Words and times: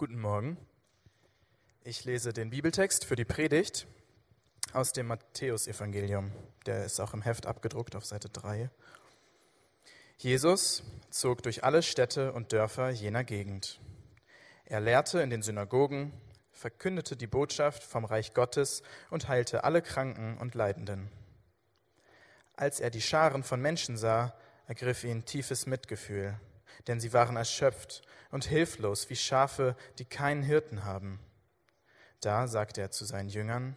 Guten 0.00 0.18
Morgen. 0.18 0.56
Ich 1.84 2.06
lese 2.06 2.32
den 2.32 2.48
Bibeltext 2.48 3.04
für 3.04 3.16
die 3.16 3.26
Predigt 3.26 3.86
aus 4.72 4.92
dem 4.92 5.08
Matthäusevangelium. 5.08 6.32
Der 6.64 6.86
ist 6.86 6.98
auch 7.00 7.12
im 7.12 7.20
Heft 7.20 7.44
abgedruckt 7.44 7.94
auf 7.94 8.06
Seite 8.06 8.30
3. 8.30 8.70
Jesus 10.16 10.84
zog 11.10 11.42
durch 11.42 11.64
alle 11.64 11.82
Städte 11.82 12.32
und 12.32 12.54
Dörfer 12.54 12.88
jener 12.88 13.24
Gegend. 13.24 13.78
Er 14.64 14.80
lehrte 14.80 15.20
in 15.20 15.28
den 15.28 15.42
Synagogen, 15.42 16.18
verkündete 16.50 17.14
die 17.14 17.26
Botschaft 17.26 17.84
vom 17.84 18.06
Reich 18.06 18.32
Gottes 18.32 18.82
und 19.10 19.28
heilte 19.28 19.64
alle 19.64 19.82
Kranken 19.82 20.38
und 20.38 20.54
Leidenden. 20.54 21.10
Als 22.56 22.80
er 22.80 22.88
die 22.88 23.02
Scharen 23.02 23.42
von 23.42 23.60
Menschen 23.60 23.98
sah, 23.98 24.34
ergriff 24.66 25.04
ihn 25.04 25.26
tiefes 25.26 25.66
Mitgefühl, 25.66 26.40
denn 26.86 27.00
sie 27.00 27.12
waren 27.12 27.36
erschöpft 27.36 28.02
und 28.30 28.44
hilflos 28.44 29.10
wie 29.10 29.16
Schafe, 29.16 29.76
die 29.98 30.04
keinen 30.04 30.42
Hirten 30.42 30.84
haben. 30.84 31.20
Da 32.20 32.46
sagte 32.46 32.80
er 32.80 32.90
zu 32.90 33.04
seinen 33.04 33.28
Jüngern, 33.28 33.76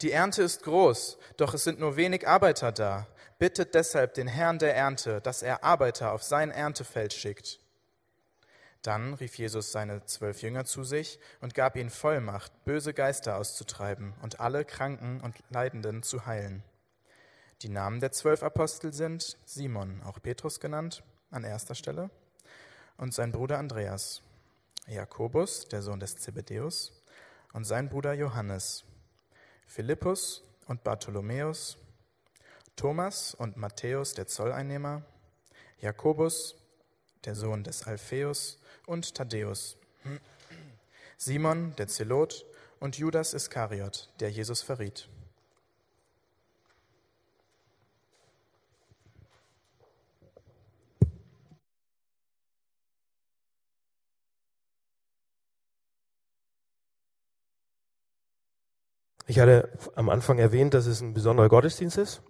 die 0.00 0.12
Ernte 0.12 0.42
ist 0.42 0.62
groß, 0.62 1.18
doch 1.36 1.54
es 1.54 1.64
sind 1.64 1.78
nur 1.78 1.96
wenig 1.96 2.26
Arbeiter 2.26 2.72
da. 2.72 3.06
Bittet 3.38 3.74
deshalb 3.74 4.14
den 4.14 4.26
Herrn 4.26 4.58
der 4.58 4.74
Ernte, 4.74 5.20
dass 5.20 5.42
er 5.42 5.64
Arbeiter 5.64 6.12
auf 6.12 6.22
sein 6.22 6.50
Erntefeld 6.50 7.12
schickt. 7.12 7.60
Dann 8.82 9.14
rief 9.14 9.36
Jesus 9.36 9.70
seine 9.70 10.04
zwölf 10.06 10.42
Jünger 10.42 10.64
zu 10.64 10.82
sich 10.82 11.20
und 11.40 11.54
gab 11.54 11.76
ihnen 11.76 11.90
Vollmacht, 11.90 12.64
böse 12.64 12.94
Geister 12.94 13.36
auszutreiben 13.36 14.14
und 14.22 14.40
alle 14.40 14.64
Kranken 14.64 15.20
und 15.20 15.36
Leidenden 15.50 16.02
zu 16.02 16.26
heilen. 16.26 16.64
Die 17.62 17.68
Namen 17.68 18.00
der 18.00 18.10
zwölf 18.10 18.42
Apostel 18.42 18.92
sind 18.92 19.38
Simon, 19.44 20.02
auch 20.02 20.20
Petrus 20.20 20.58
genannt, 20.58 21.04
an 21.32 21.44
erster 21.44 21.74
Stelle, 21.74 22.10
und 22.96 23.12
sein 23.12 23.32
Bruder 23.32 23.58
Andreas, 23.58 24.22
Jakobus, 24.86 25.66
der 25.68 25.82
Sohn 25.82 25.98
des 25.98 26.16
Zebedäus, 26.16 27.02
und 27.52 27.64
sein 27.64 27.88
Bruder 27.88 28.12
Johannes, 28.12 28.84
Philippus 29.66 30.42
und 30.66 30.84
Bartholomäus, 30.84 31.78
Thomas 32.76 33.34
und 33.34 33.56
Matthäus, 33.56 34.14
der 34.14 34.26
Zolleinnehmer, 34.26 35.02
Jakobus, 35.80 36.56
der 37.24 37.34
Sohn 37.34 37.64
des 37.64 37.86
Alpheus, 37.86 38.58
und 38.86 39.14
Thaddäus, 39.14 39.76
Simon, 41.16 41.74
der 41.76 41.88
Zelot, 41.88 42.44
und 42.80 42.98
Judas 42.98 43.32
Iskariot, 43.32 44.10
der 44.18 44.30
Jesus 44.30 44.60
verriet. 44.60 45.08
Ich 59.32 59.40
hatte 59.40 59.70
am 59.94 60.10
Anfang 60.10 60.36
erwähnt, 60.36 60.74
dass 60.74 60.84
es 60.84 61.00
ein 61.00 61.14
besonderer 61.14 61.48
Gottesdienst 61.48 61.96
ist 61.96 62.20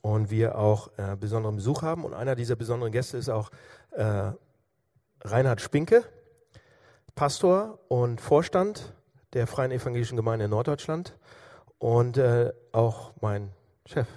und 0.00 0.30
wir 0.30 0.56
auch 0.56 0.88
äh, 0.96 1.14
besonderen 1.14 1.56
Besuch 1.56 1.82
haben. 1.82 2.06
Und 2.06 2.14
einer 2.14 2.36
dieser 2.36 2.56
besonderen 2.56 2.90
Gäste 2.90 3.18
ist 3.18 3.28
auch 3.28 3.50
äh, 3.90 4.32
Reinhard 5.20 5.60
Spinke, 5.60 6.04
Pastor 7.14 7.78
und 7.88 8.22
Vorstand 8.22 8.94
der 9.34 9.46
Freien 9.46 9.72
Evangelischen 9.72 10.16
Gemeinde 10.16 10.46
in 10.46 10.50
Norddeutschland 10.50 11.18
und 11.76 12.16
äh, 12.16 12.50
auch 12.72 13.12
mein 13.20 13.50
Chef. 13.84 14.08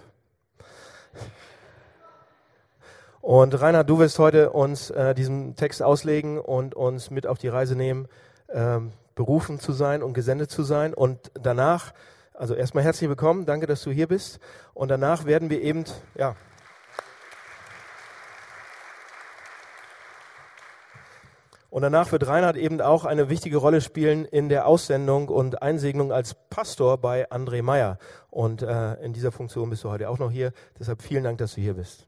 Und 3.19 3.59
Reinhard, 3.59 3.89
du 3.89 3.99
wirst 3.99 4.19
heute 4.19 4.51
uns 4.51 4.89
äh, 4.89 5.13
diesen 5.13 5.57
Text 5.57 5.83
auslegen 5.83 6.39
und 6.39 6.75
uns 6.75 7.11
mit 7.11 7.27
auf 7.27 7.39
die 7.39 7.49
Reise 7.49 7.75
nehmen, 7.75 8.07
ähm, 8.47 8.93
berufen 9.15 9.59
zu 9.59 9.73
sein 9.73 10.01
und 10.01 10.13
gesendet 10.13 10.49
zu 10.49 10.63
sein. 10.63 10.93
Und 10.93 11.29
danach 11.33 11.91
also 12.41 12.55
erstmal 12.55 12.83
herzlich 12.83 13.07
willkommen, 13.07 13.45
danke, 13.45 13.67
dass 13.67 13.83
du 13.83 13.91
hier 13.91 14.07
bist. 14.07 14.39
Und 14.73 14.89
danach 14.89 15.25
werden 15.25 15.51
wir 15.51 15.61
eben, 15.61 15.85
ja. 16.15 16.35
Und 21.69 21.83
danach 21.83 22.11
wird 22.11 22.25
Reinhard 22.25 22.57
eben 22.57 22.81
auch 22.81 23.05
eine 23.05 23.29
wichtige 23.29 23.57
Rolle 23.57 23.79
spielen 23.79 24.25
in 24.25 24.49
der 24.49 24.65
Aussendung 24.65 25.29
und 25.29 25.61
Einsegnung 25.61 26.11
als 26.11 26.33
Pastor 26.49 26.97
bei 26.97 27.29
André 27.29 27.61
Meyer. 27.61 27.99
Und 28.31 28.63
äh, 28.63 28.95
in 28.95 29.13
dieser 29.13 29.31
Funktion 29.31 29.69
bist 29.69 29.83
du 29.83 29.91
heute 29.91 30.09
auch 30.09 30.17
noch 30.17 30.31
hier. 30.31 30.51
Deshalb 30.79 31.03
vielen 31.03 31.23
Dank, 31.23 31.37
dass 31.37 31.53
du 31.53 31.61
hier 31.61 31.75
bist. 31.75 32.07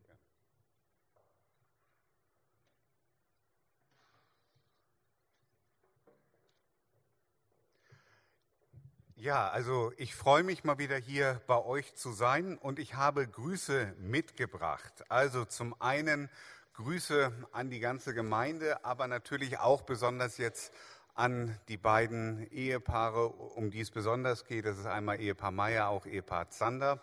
Ja, 9.23 9.47
also 9.47 9.93
ich 9.95 10.15
freue 10.15 10.43
mich 10.43 10.65
mal 10.65 10.79
wieder 10.79 10.97
hier 10.97 11.39
bei 11.47 11.63
euch 11.63 11.95
zu 11.95 12.11
sein 12.11 12.57
und 12.57 12.77
ich 12.77 12.95
habe 12.95 13.25
Grüße 13.25 13.95
mitgebracht. 13.97 15.05
Also 15.07 15.45
zum 15.45 15.79
einen 15.79 16.29
Grüße 16.73 17.31
an 17.53 17.69
die 17.69 17.79
ganze 17.79 18.13
Gemeinde, 18.13 18.83
aber 18.83 19.07
natürlich 19.07 19.59
auch 19.59 19.83
besonders 19.83 20.37
jetzt 20.39 20.73
an 21.15 21.57
die 21.69 21.77
beiden 21.77 22.51
Ehepaare, 22.51 23.27
um 23.29 23.71
die 23.71 23.79
es 23.79 23.91
besonders 23.91 24.43
geht. 24.43 24.65
Das 24.65 24.77
ist 24.77 24.87
einmal 24.87 25.21
Ehepaar 25.21 25.51
Meier, 25.51 25.87
auch 25.87 26.05
Ehepaar 26.05 26.49
Zander. 26.49 27.01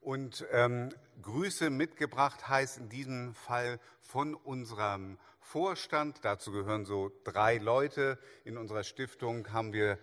Und 0.00 0.46
ähm, 0.52 0.88
Grüße 1.20 1.68
mitgebracht 1.68 2.48
heißt 2.48 2.78
in 2.78 2.88
diesem 2.88 3.34
Fall 3.34 3.80
von 4.00 4.34
unserem 4.34 5.18
Vorstand. 5.40 6.20
Dazu 6.22 6.52
gehören 6.52 6.86
so 6.86 7.12
drei 7.24 7.58
Leute. 7.58 8.18
In 8.44 8.56
unserer 8.56 8.82
Stiftung 8.82 9.52
haben 9.52 9.74
wir 9.74 9.98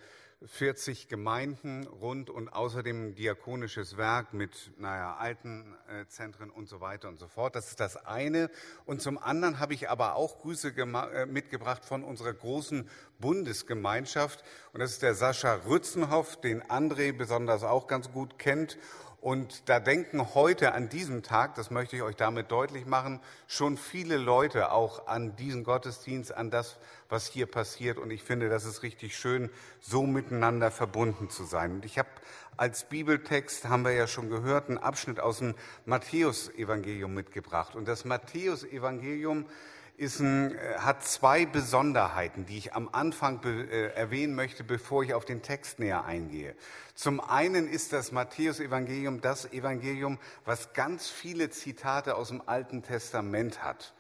40 0.46 1.08
Gemeinden 1.08 1.88
rund 1.88 2.30
und 2.30 2.50
außerdem 2.50 3.16
diakonisches 3.16 3.98
Werk 3.98 4.34
mit 4.34 4.72
naja, 4.78 5.16
Altenzentren 5.18 6.52
und 6.52 6.70
so 6.70 6.80
weiter 6.80 7.08
und 7.10 7.18
so 7.20 7.28
fort. 7.28 7.56
Das 7.56 7.70
ist 7.70 7.80
das 7.80 7.98
eine. 8.06 8.52
Und 8.86 9.02
zum 9.02 9.18
anderen 9.18 9.60
habe 9.60 9.74
ich 9.74 9.90
aber 9.90 10.16
auch 10.16 10.40
Grüße 10.40 10.70
äh, 10.78 11.26
mitgebracht 11.26 11.86
von 11.86 12.04
unserer 12.04 12.34
großen 12.34 12.88
Bundesgemeinschaft. 13.20 14.44
Und 14.74 14.80
das 14.80 14.92
ist 14.92 15.02
der 15.02 15.16
Sascha 15.16 15.56
Rützenhoff, 15.68 16.40
den 16.40 16.62
André 16.62 17.14
besonders 17.14 17.64
auch 17.64 17.88
ganz 17.88 18.12
gut 18.12 18.38
kennt 18.38 18.78
und 19.20 19.68
da 19.68 19.80
denken 19.80 20.36
heute 20.36 20.74
an 20.74 20.90
diesem 20.90 21.24
Tag, 21.24 21.56
das 21.56 21.72
möchte 21.72 21.96
ich 21.96 22.04
euch 22.04 22.16
damit 22.16 22.52
deutlich 22.52 22.86
machen, 22.86 23.20
schon 23.48 23.76
viele 23.76 24.18
Leute 24.18 24.72
auch 24.72 25.08
an 25.08 25.36
diesen 25.36 25.64
Gottesdienst, 25.64 26.34
an 26.34 26.52
das, 26.52 26.78
was 27.10 27.26
hier 27.28 27.48
passiert. 27.48 27.98
Und 27.98 28.12
ich 28.12 28.22
finde, 28.22 28.48
das 28.48 28.64
ist 28.64 28.84
richtig 28.84 29.18
schön, 29.18 29.50
so 29.82 30.04
miteinander 30.04 30.70
verbunden 30.70 31.30
zu 31.30 31.46
sein. 31.46 31.72
Und 31.72 31.86
ich 31.86 31.98
habe 31.98 32.10
als 32.58 32.86
Bibeltext, 32.86 33.66
haben 33.66 33.84
wir 33.84 33.92
ja 33.92 34.08
schon 34.08 34.30
gehört, 34.30 34.70
einen 34.70 34.78
Abschnitt 34.78 35.20
aus 35.20 35.40
dem 35.40 35.56
Matthäusevangelium 35.86 37.14
mitgebracht. 37.14 37.76
Und 37.76 37.88
das 37.88 38.06
Matthäusevangelium 38.06 39.42
ist 39.42 39.77
ein, 40.20 40.56
äh, 40.56 40.76
hat 40.78 41.04
zwei 41.04 41.48
Besonderheiten, 41.48 42.46
die 42.46 42.60
ich 42.60 42.74
am 42.74 42.88
Anfang 42.92 43.42
be, 43.42 43.64
äh, 43.64 43.94
erwähnen 43.96 44.36
möchte, 44.36 44.64
bevor 44.64 45.04
ich 45.04 45.16
auf 45.16 45.26
den 45.26 45.42
Text 45.42 45.80
näher 45.80 46.06
eingehe. 46.06 46.56
Zum 46.94 47.20
einen 47.20 47.68
ist 47.68 47.94
das 47.94 48.12
Matthäus-Evangelium 48.12 49.22
das 49.22 49.52
Evangelium, 49.52 50.20
was 50.46 50.74
ganz 50.74 51.10
viele 51.10 51.50
Zitate 51.50 52.16
aus 52.16 52.28
dem 52.28 52.44
Alten 52.46 52.84
Testament 52.84 53.64
hat. 53.64 53.96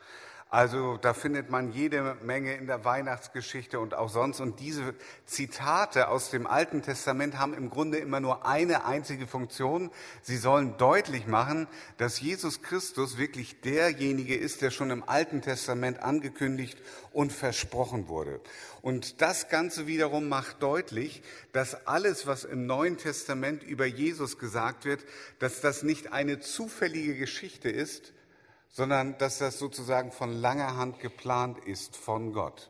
Also 0.49 0.95
da 0.95 1.13
findet 1.13 1.49
man 1.49 1.73
jede 1.73 2.15
Menge 2.23 2.55
in 2.55 2.67
der 2.67 2.85
Weihnachtsgeschichte 2.85 3.81
und 3.81 3.93
auch 3.93 4.09
sonst. 4.09 4.39
Und 4.39 4.61
diese 4.61 4.95
Zitate 5.25 6.07
aus 6.07 6.29
dem 6.29 6.47
Alten 6.47 6.81
Testament 6.81 7.37
haben 7.37 7.53
im 7.53 7.69
Grunde 7.69 7.97
immer 7.97 8.21
nur 8.21 8.45
eine 8.45 8.85
einzige 8.85 9.27
Funktion. 9.27 9.91
Sie 10.21 10.37
sollen 10.37 10.77
deutlich 10.77 11.27
machen, 11.27 11.67
dass 11.97 12.21
Jesus 12.21 12.61
Christus 12.61 13.17
wirklich 13.17 13.59
derjenige 13.59 14.35
ist, 14.35 14.61
der 14.61 14.71
schon 14.71 14.89
im 14.89 15.07
Alten 15.07 15.41
Testament 15.41 16.01
angekündigt 16.01 16.81
und 17.11 17.33
versprochen 17.33 18.07
wurde. 18.07 18.39
Und 18.81 19.21
das 19.21 19.49
Ganze 19.49 19.85
wiederum 19.85 20.29
macht 20.29 20.63
deutlich, 20.63 21.23
dass 21.51 21.85
alles, 21.87 22.25
was 22.25 22.45
im 22.45 22.65
Neuen 22.65 22.97
Testament 22.97 23.63
über 23.63 23.85
Jesus 23.85 24.37
gesagt 24.37 24.85
wird, 24.85 25.03
dass 25.39 25.59
das 25.59 25.83
nicht 25.83 26.13
eine 26.13 26.39
zufällige 26.39 27.15
Geschichte 27.15 27.69
ist, 27.69 28.13
sondern 28.77 29.17
dass 29.17 29.39
das 29.39 29.57
sozusagen 29.57 30.11
von 30.11 30.31
langer 30.31 30.77
Hand 30.77 30.99
geplant 30.99 31.57
ist 31.65 31.97
von 31.97 32.31
Gott. 32.31 32.69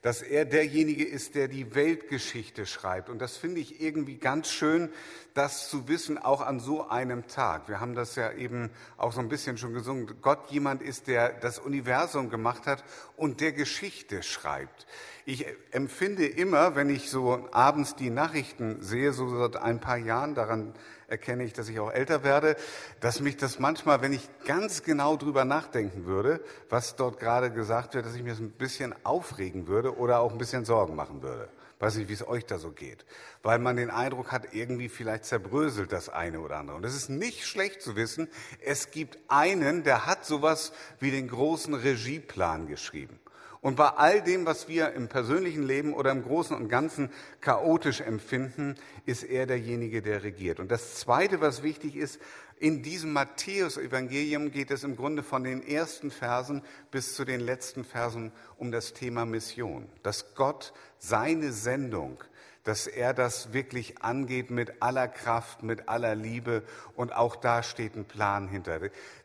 Dass 0.00 0.22
er 0.22 0.44
derjenige 0.44 1.04
ist, 1.04 1.34
der 1.34 1.48
die 1.48 1.74
Weltgeschichte 1.74 2.64
schreibt. 2.64 3.08
Und 3.08 3.18
das 3.20 3.36
finde 3.36 3.60
ich 3.60 3.80
irgendwie 3.80 4.18
ganz 4.18 4.50
schön, 4.50 4.88
das 5.34 5.68
zu 5.68 5.88
wissen, 5.88 6.16
auch 6.16 6.42
an 6.42 6.60
so 6.60 6.88
einem 6.88 7.26
Tag. 7.26 7.68
Wir 7.68 7.80
haben 7.80 7.96
das 7.96 8.14
ja 8.14 8.30
eben 8.32 8.70
auch 8.96 9.12
so 9.12 9.18
ein 9.18 9.28
bisschen 9.28 9.58
schon 9.58 9.74
gesungen. 9.74 10.08
Gott 10.22 10.48
jemand 10.50 10.80
ist, 10.80 11.08
der 11.08 11.32
das 11.32 11.58
Universum 11.58 12.30
gemacht 12.30 12.66
hat 12.66 12.84
und 13.16 13.40
der 13.40 13.52
Geschichte 13.52 14.22
schreibt. 14.22 14.86
Ich 15.24 15.46
empfinde 15.72 16.26
immer, 16.26 16.76
wenn 16.76 16.88
ich 16.88 17.10
so 17.10 17.48
abends 17.50 17.96
die 17.96 18.10
Nachrichten 18.10 18.80
sehe, 18.80 19.12
so 19.12 19.28
seit 19.36 19.56
ein 19.56 19.80
paar 19.80 19.98
Jahren, 19.98 20.36
daran 20.36 20.72
erkenne 21.08 21.44
ich, 21.44 21.52
dass 21.52 21.68
ich 21.68 21.78
auch 21.80 21.90
älter 21.90 22.24
werde, 22.24 22.56
dass 23.00 23.20
mich 23.20 23.36
das 23.36 23.58
manchmal, 23.58 24.02
wenn 24.02 24.12
ich 24.12 24.28
ganz 24.44 24.82
genau 24.82 25.16
drüber 25.16 25.44
nachdenken 25.44 26.06
würde, 26.06 26.40
was 26.68 26.96
dort 26.96 27.18
gerade 27.18 27.50
gesagt 27.50 27.94
wird, 27.94 28.06
dass 28.06 28.14
ich 28.14 28.22
mir 28.22 28.30
das 28.30 28.40
ein 28.40 28.50
bisschen 28.50 28.94
aufregen 29.04 29.66
würde 29.66 29.96
oder 29.96 30.20
auch 30.20 30.32
ein 30.32 30.38
bisschen 30.38 30.64
Sorgen 30.64 30.94
machen 30.94 31.22
würde. 31.22 31.48
Weiß 31.82 31.96
nicht, 31.96 32.08
wie 32.08 32.12
es 32.12 32.26
euch 32.28 32.46
da 32.46 32.58
so 32.58 32.70
geht. 32.70 33.04
Weil 33.42 33.58
man 33.58 33.74
den 33.74 33.90
Eindruck 33.90 34.30
hat, 34.30 34.54
irgendwie 34.54 34.88
vielleicht 34.88 35.24
zerbröselt 35.24 35.90
das 35.90 36.08
eine 36.08 36.38
oder 36.38 36.58
andere. 36.58 36.76
Und 36.76 36.84
es 36.84 36.94
ist 36.94 37.08
nicht 37.08 37.44
schlecht 37.44 37.82
zu 37.82 37.96
wissen, 37.96 38.28
es 38.64 38.92
gibt 38.92 39.18
einen, 39.26 39.82
der 39.82 40.06
hat 40.06 40.24
sowas 40.24 40.72
wie 41.00 41.10
den 41.10 41.26
großen 41.26 41.74
Regieplan 41.74 42.68
geschrieben. 42.68 43.18
Und 43.62 43.76
bei 43.76 43.90
all 43.90 44.20
dem, 44.20 44.44
was 44.44 44.66
wir 44.66 44.92
im 44.92 45.08
persönlichen 45.08 45.62
Leben 45.62 45.94
oder 45.94 46.10
im 46.10 46.24
Großen 46.24 46.54
und 46.54 46.68
Ganzen 46.68 47.10
chaotisch 47.40 48.00
empfinden, 48.00 48.74
ist 49.06 49.22
er 49.22 49.46
derjenige, 49.46 50.02
der 50.02 50.24
regiert. 50.24 50.58
Und 50.58 50.72
das 50.72 50.96
Zweite, 50.96 51.40
was 51.40 51.62
wichtig 51.62 51.94
ist, 51.94 52.20
in 52.58 52.82
diesem 52.82 53.12
Matthäus-Evangelium 53.12 54.50
geht 54.50 54.72
es 54.72 54.82
im 54.82 54.96
Grunde 54.96 55.22
von 55.22 55.44
den 55.44 55.64
ersten 55.64 56.10
Versen 56.10 56.62
bis 56.90 57.14
zu 57.14 57.24
den 57.24 57.40
letzten 57.40 57.84
Versen 57.84 58.32
um 58.56 58.72
das 58.72 58.94
Thema 58.94 59.24
Mission. 59.24 59.88
Dass 60.02 60.34
Gott 60.34 60.72
seine 60.98 61.52
Sendung, 61.52 62.22
dass 62.64 62.86
er 62.86 63.12
das 63.12 63.52
wirklich 63.52 64.02
angeht 64.02 64.50
mit 64.50 64.82
aller 64.82 65.08
Kraft, 65.08 65.62
mit 65.62 65.88
aller 65.88 66.14
Liebe 66.14 66.62
und 66.94 67.14
auch 67.14 67.36
da 67.36 67.62
steht 67.62 67.96
ein 67.96 68.04
Plan 68.04 68.48
hinter. 68.48 68.80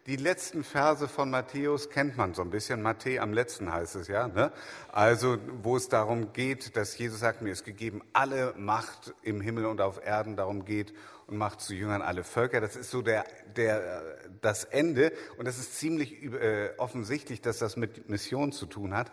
Die 0.07 0.15
letzten 0.15 0.63
Verse 0.63 1.07
von 1.07 1.29
Matthäus 1.29 1.89
kennt 1.89 2.17
man 2.17 2.33
so 2.33 2.41
ein 2.41 2.49
bisschen. 2.49 2.81
Matthä 2.81 3.19
am 3.19 3.33
letzten 3.33 3.71
heißt 3.71 3.95
es 3.95 4.07
ja. 4.07 4.27
Ne? 4.27 4.51
Also 4.91 5.37
wo 5.61 5.77
es 5.77 5.89
darum 5.89 6.33
geht, 6.33 6.75
dass 6.75 6.97
Jesus 6.97 7.19
sagt, 7.19 7.41
mir 7.41 7.51
ist 7.51 7.65
gegeben 7.65 8.01
alle 8.13 8.53
Macht 8.57 9.13
im 9.21 9.41
Himmel 9.41 9.65
und 9.65 9.81
auf 9.81 10.03
Erden, 10.03 10.35
darum 10.35 10.65
geht 10.65 10.93
und 11.27 11.37
macht 11.37 11.61
zu 11.61 11.73
Jüngern 11.73 12.01
alle 12.01 12.23
Völker. 12.23 12.61
Das 12.61 12.75
ist 12.75 12.89
so 12.89 13.01
der, 13.01 13.25
der, 13.55 14.17
das 14.41 14.63
Ende 14.63 15.11
und 15.37 15.45
das 15.45 15.59
ist 15.59 15.77
ziemlich 15.77 16.23
äh, 16.23 16.69
offensichtlich, 16.77 17.41
dass 17.41 17.59
das 17.59 17.75
mit 17.75 18.09
Mission 18.09 18.51
zu 18.51 18.65
tun 18.65 18.93
hat. 18.93 19.11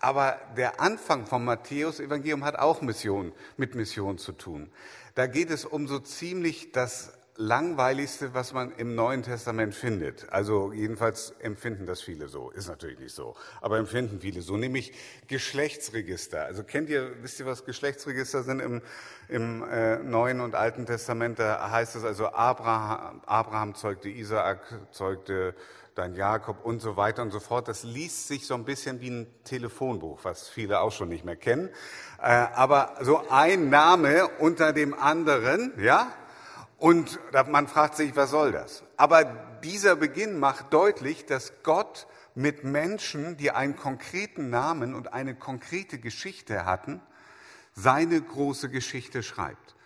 Aber 0.00 0.38
der 0.56 0.80
Anfang 0.80 1.26
vom 1.26 1.44
Matthäus-Evangelium 1.44 2.44
hat 2.44 2.58
auch 2.58 2.80
Mission, 2.80 3.32
mit 3.56 3.74
Mission 3.74 4.18
zu 4.18 4.32
tun. 4.32 4.70
Da 5.14 5.26
geht 5.26 5.50
es 5.50 5.64
um 5.64 5.86
so 5.86 5.98
ziemlich 5.98 6.72
das 6.72 7.12
langweiligste, 7.36 8.34
was 8.34 8.52
man 8.52 8.72
im 8.72 8.94
Neuen 8.94 9.22
Testament 9.22 9.74
findet. 9.74 10.30
Also 10.30 10.72
jedenfalls 10.72 11.32
empfinden 11.40 11.86
das 11.86 12.02
viele 12.02 12.28
so. 12.28 12.50
Ist 12.50 12.68
natürlich 12.68 12.98
nicht 12.98 13.14
so, 13.14 13.34
aber 13.60 13.78
empfinden 13.78 14.20
viele 14.20 14.42
so, 14.42 14.56
nämlich 14.56 14.92
Geschlechtsregister. 15.26 16.44
Also 16.44 16.64
kennt 16.64 16.90
ihr, 16.90 17.22
wisst 17.22 17.40
ihr, 17.40 17.46
was 17.46 17.64
Geschlechtsregister 17.64 18.42
sind 18.42 18.60
im, 18.60 18.82
im 19.28 19.62
äh, 19.62 19.98
Neuen 19.98 20.40
und 20.40 20.54
Alten 20.54 20.86
Testament? 20.86 21.38
Da 21.38 21.70
heißt 21.70 21.96
es 21.96 22.04
also, 22.04 22.28
Abraham, 22.28 23.22
Abraham 23.26 23.74
zeugte 23.74 24.08
Isaak, 24.08 24.60
zeugte 24.90 25.54
dann 25.94 26.14
Jakob 26.14 26.64
und 26.64 26.80
so 26.80 26.96
weiter 26.96 27.22
und 27.22 27.30
so 27.30 27.40
fort. 27.40 27.68
Das 27.68 27.82
liest 27.82 28.28
sich 28.28 28.46
so 28.46 28.54
ein 28.54 28.64
bisschen 28.64 29.00
wie 29.00 29.10
ein 29.10 29.26
Telefonbuch, 29.44 30.20
was 30.22 30.48
viele 30.48 30.80
auch 30.80 30.92
schon 30.92 31.08
nicht 31.08 31.24
mehr 31.24 31.36
kennen. 31.36 31.68
Äh, 32.20 32.30
aber 32.54 32.94
so 33.00 33.22
ein 33.28 33.70
Name 33.70 34.28
unter 34.38 34.72
dem 34.72 34.94
anderen, 34.94 35.72
ja, 35.78 36.12
und 36.80 37.20
man 37.48 37.68
fragt 37.68 37.96
sich, 37.96 38.16
was 38.16 38.30
soll 38.30 38.52
das? 38.52 38.82
Aber 38.96 39.24
dieser 39.62 39.96
Beginn 39.96 40.38
macht 40.38 40.72
deutlich, 40.72 41.26
dass 41.26 41.52
Gott 41.62 42.06
mit 42.34 42.64
Menschen, 42.64 43.36
die 43.36 43.50
einen 43.50 43.76
konkreten 43.76 44.48
Namen 44.48 44.94
und 44.94 45.12
eine 45.12 45.34
konkrete 45.34 45.98
Geschichte 45.98 46.64
hatten, 46.64 47.02
seine 47.74 48.20
große 48.20 48.70
Geschichte 48.70 49.22
schreibt. 49.22 49.76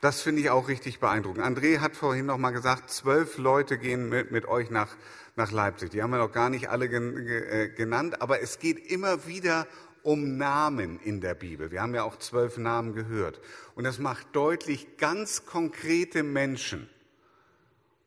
Das 0.00 0.22
finde 0.22 0.40
ich 0.40 0.48
auch 0.48 0.68
richtig 0.68 0.98
beeindruckend. 0.98 1.44
André 1.44 1.80
hat 1.80 1.94
vorhin 1.94 2.24
noch 2.24 2.38
mal 2.38 2.52
gesagt, 2.52 2.88
zwölf 2.88 3.36
Leute 3.36 3.76
gehen 3.76 4.08
mit, 4.08 4.30
mit 4.30 4.46
euch 4.46 4.70
nach, 4.70 4.88
nach 5.36 5.50
Leipzig. 5.52 5.90
Die 5.90 6.02
haben 6.02 6.10
wir 6.10 6.16
noch 6.16 6.32
gar 6.32 6.48
nicht 6.48 6.70
alle 6.70 6.86
äh, 6.86 7.68
genannt, 7.68 8.22
aber 8.22 8.40
es 8.40 8.58
geht 8.58 8.78
immer 8.90 9.26
wieder 9.26 9.66
um 10.02 10.36
Namen 10.36 11.00
in 11.00 11.20
der 11.20 11.34
Bibel. 11.34 11.70
Wir 11.70 11.82
haben 11.82 11.94
ja 11.94 12.02
auch 12.02 12.18
zwölf 12.18 12.56
Namen 12.56 12.94
gehört. 12.94 13.40
Und 13.74 13.84
das 13.84 13.98
macht 13.98 14.34
deutlich 14.34 14.96
ganz 14.96 15.46
konkrete 15.46 16.22
Menschen 16.22 16.88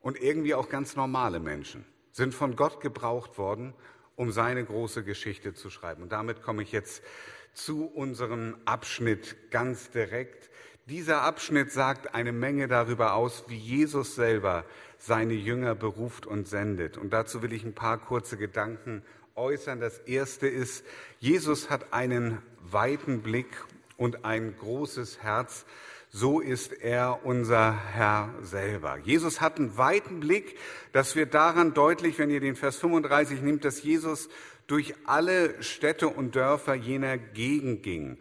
und 0.01 0.21
irgendwie 0.21 0.53
auch 0.53 0.69
ganz 0.69 0.95
normale 0.95 1.39
Menschen 1.39 1.85
sind 2.11 2.35
von 2.35 2.55
Gott 2.55 2.79
gebraucht 2.79 3.37
worden, 3.37 3.73
um 4.15 4.31
seine 4.31 4.63
große 4.63 5.03
Geschichte 5.03 5.53
zu 5.53 5.69
schreiben. 5.69 6.03
Und 6.03 6.11
damit 6.11 6.43
komme 6.43 6.61
ich 6.61 6.71
jetzt 6.71 7.03
zu 7.53 7.85
unserem 7.85 8.55
Abschnitt 8.65 9.51
ganz 9.51 9.89
direkt. 9.89 10.51
Dieser 10.85 11.21
Abschnitt 11.21 11.71
sagt 11.71 12.13
eine 12.13 12.31
Menge 12.31 12.67
darüber 12.67 13.13
aus, 13.13 13.45
wie 13.47 13.57
Jesus 13.57 14.15
selber 14.15 14.65
seine 14.97 15.33
Jünger 15.33 15.73
beruft 15.75 16.25
und 16.25 16.47
sendet. 16.47 16.97
Und 16.97 17.11
dazu 17.11 17.41
will 17.41 17.53
ich 17.53 17.63
ein 17.63 17.73
paar 17.73 17.97
kurze 17.97 18.37
Gedanken 18.37 19.03
äußern. 19.35 19.79
Das 19.79 19.99
erste 19.99 20.47
ist, 20.47 20.85
Jesus 21.19 21.69
hat 21.69 21.93
einen 21.93 22.41
weiten 22.59 23.21
Blick 23.21 23.47
und 23.97 24.25
ein 24.25 24.55
großes 24.57 25.23
Herz. 25.23 25.65
So 26.09 26.39
ist 26.39 26.73
er 26.73 27.25
unser 27.25 27.75
Herr 27.93 28.33
selber. 28.41 28.97
Jesus 28.97 29.41
hat 29.41 29.57
einen 29.57 29.77
weiten 29.77 30.19
Blick. 30.19 30.57
Das 30.91 31.15
wird 31.15 31.33
daran 31.33 31.73
deutlich, 31.73 32.19
wenn 32.19 32.29
ihr 32.29 32.39
den 32.39 32.55
Vers 32.55 32.77
35 32.77 33.41
nimmt, 33.41 33.65
dass 33.65 33.81
Jesus 33.81 34.29
durch 34.67 34.93
alle 35.05 35.61
Städte 35.63 36.07
und 36.07 36.35
Dörfer 36.35 36.75
jener 36.75 37.17
Gegend 37.17 37.83
ging. 37.83 38.19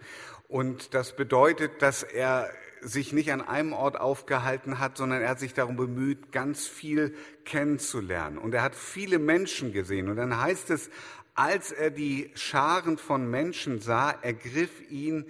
Und 0.49 0.95
das 0.95 1.15
bedeutet, 1.15 1.83
dass 1.83 2.03
er 2.03 2.51
sich 2.83 3.13
nicht 3.13 3.33
an 3.33 3.41
einem 3.41 3.73
Ort 3.73 3.99
aufgehalten 3.99 4.79
hat, 4.79 4.97
sondern 4.97 5.23
er 5.23 5.31
hat 5.31 5.41
sich 5.41 5.55
darum 5.55 5.77
bemüht, 5.77 6.33
ganz 6.33 6.67
viel 6.67 7.15
kennenzulernen. 7.45 8.39
Und 8.39 8.55
er 8.55 8.63
hat 8.63 8.75
viele 8.75 9.19
Menschen 9.19 9.73
gesehen. 9.73 10.09
Und 10.09 10.17
dann 10.17 10.39
heißt 10.39 10.71
es, 10.71 10.91
als 11.35 11.73
er 11.73 11.91
die 11.91 12.31
Scharen 12.35 12.99
von 12.99 13.31
Menschen 13.31 13.81
sah, 13.81 14.11
ergriff 14.11 14.91
ihn 14.91 15.25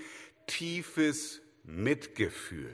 tiefes 0.46 1.42
Mitgefühl. 1.64 2.70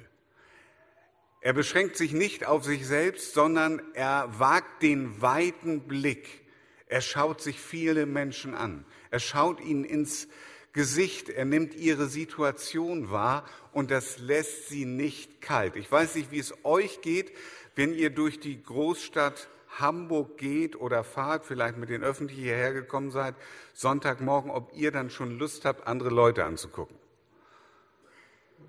Er 1.41 1.53
beschränkt 1.53 1.97
sich 1.97 2.13
nicht 2.13 2.47
auf 2.47 2.65
sich 2.65 2.87
selbst, 2.87 3.35
sondern 3.35 3.83
er 3.95 4.29
wagt 4.39 4.83
den 4.83 5.21
weiten 5.21 5.87
Blick. 5.87 6.45
Er 6.87 7.01
schaut 7.01 7.41
sich 7.41 7.61
viele 7.61 8.07
Menschen 8.07 8.55
an. 8.55 8.85
Er 9.11 9.21
schaut 9.21 9.61
ihnen 9.61 9.85
ins 9.85 10.29
Gesicht, 10.73 11.29
er 11.29 11.45
nimmt 11.45 11.75
ihre 11.75 12.07
Situation 12.07 13.11
wahr 13.11 13.45
und 13.73 13.91
das 13.91 14.19
lässt 14.19 14.69
sie 14.69 14.85
nicht 14.85 15.41
kalt. 15.41 15.77
Ich 15.77 15.91
weiß 15.91 16.15
nicht, 16.15 16.31
wie 16.31 16.39
es 16.39 16.55
euch 16.65 17.01
geht, 17.01 17.33
wenn 17.75 17.95
ihr 17.95 18.11
durch 18.11 18.39
die 18.41 18.63
Großstadt 18.63 19.49
Hamburg 19.79 20.39
geht 20.39 20.77
oder 20.77 21.05
fahrt, 21.05 21.45
vielleicht 21.45 21.77
mit 21.77 21.89
den 21.89 22.03
Öffentlichen 22.03 22.43
hierher 22.43 22.73
gekommen 22.73 23.11
seid, 23.11 23.35
Sonntagmorgen, 23.75 24.51
ob 24.51 24.73
ihr 24.75 24.91
dann 24.91 25.11
schon 25.11 25.39
Lust 25.39 25.65
habt, 25.65 25.87
andere 25.87 26.11
Leute 26.11 26.45
anzugucken. 26.45 26.97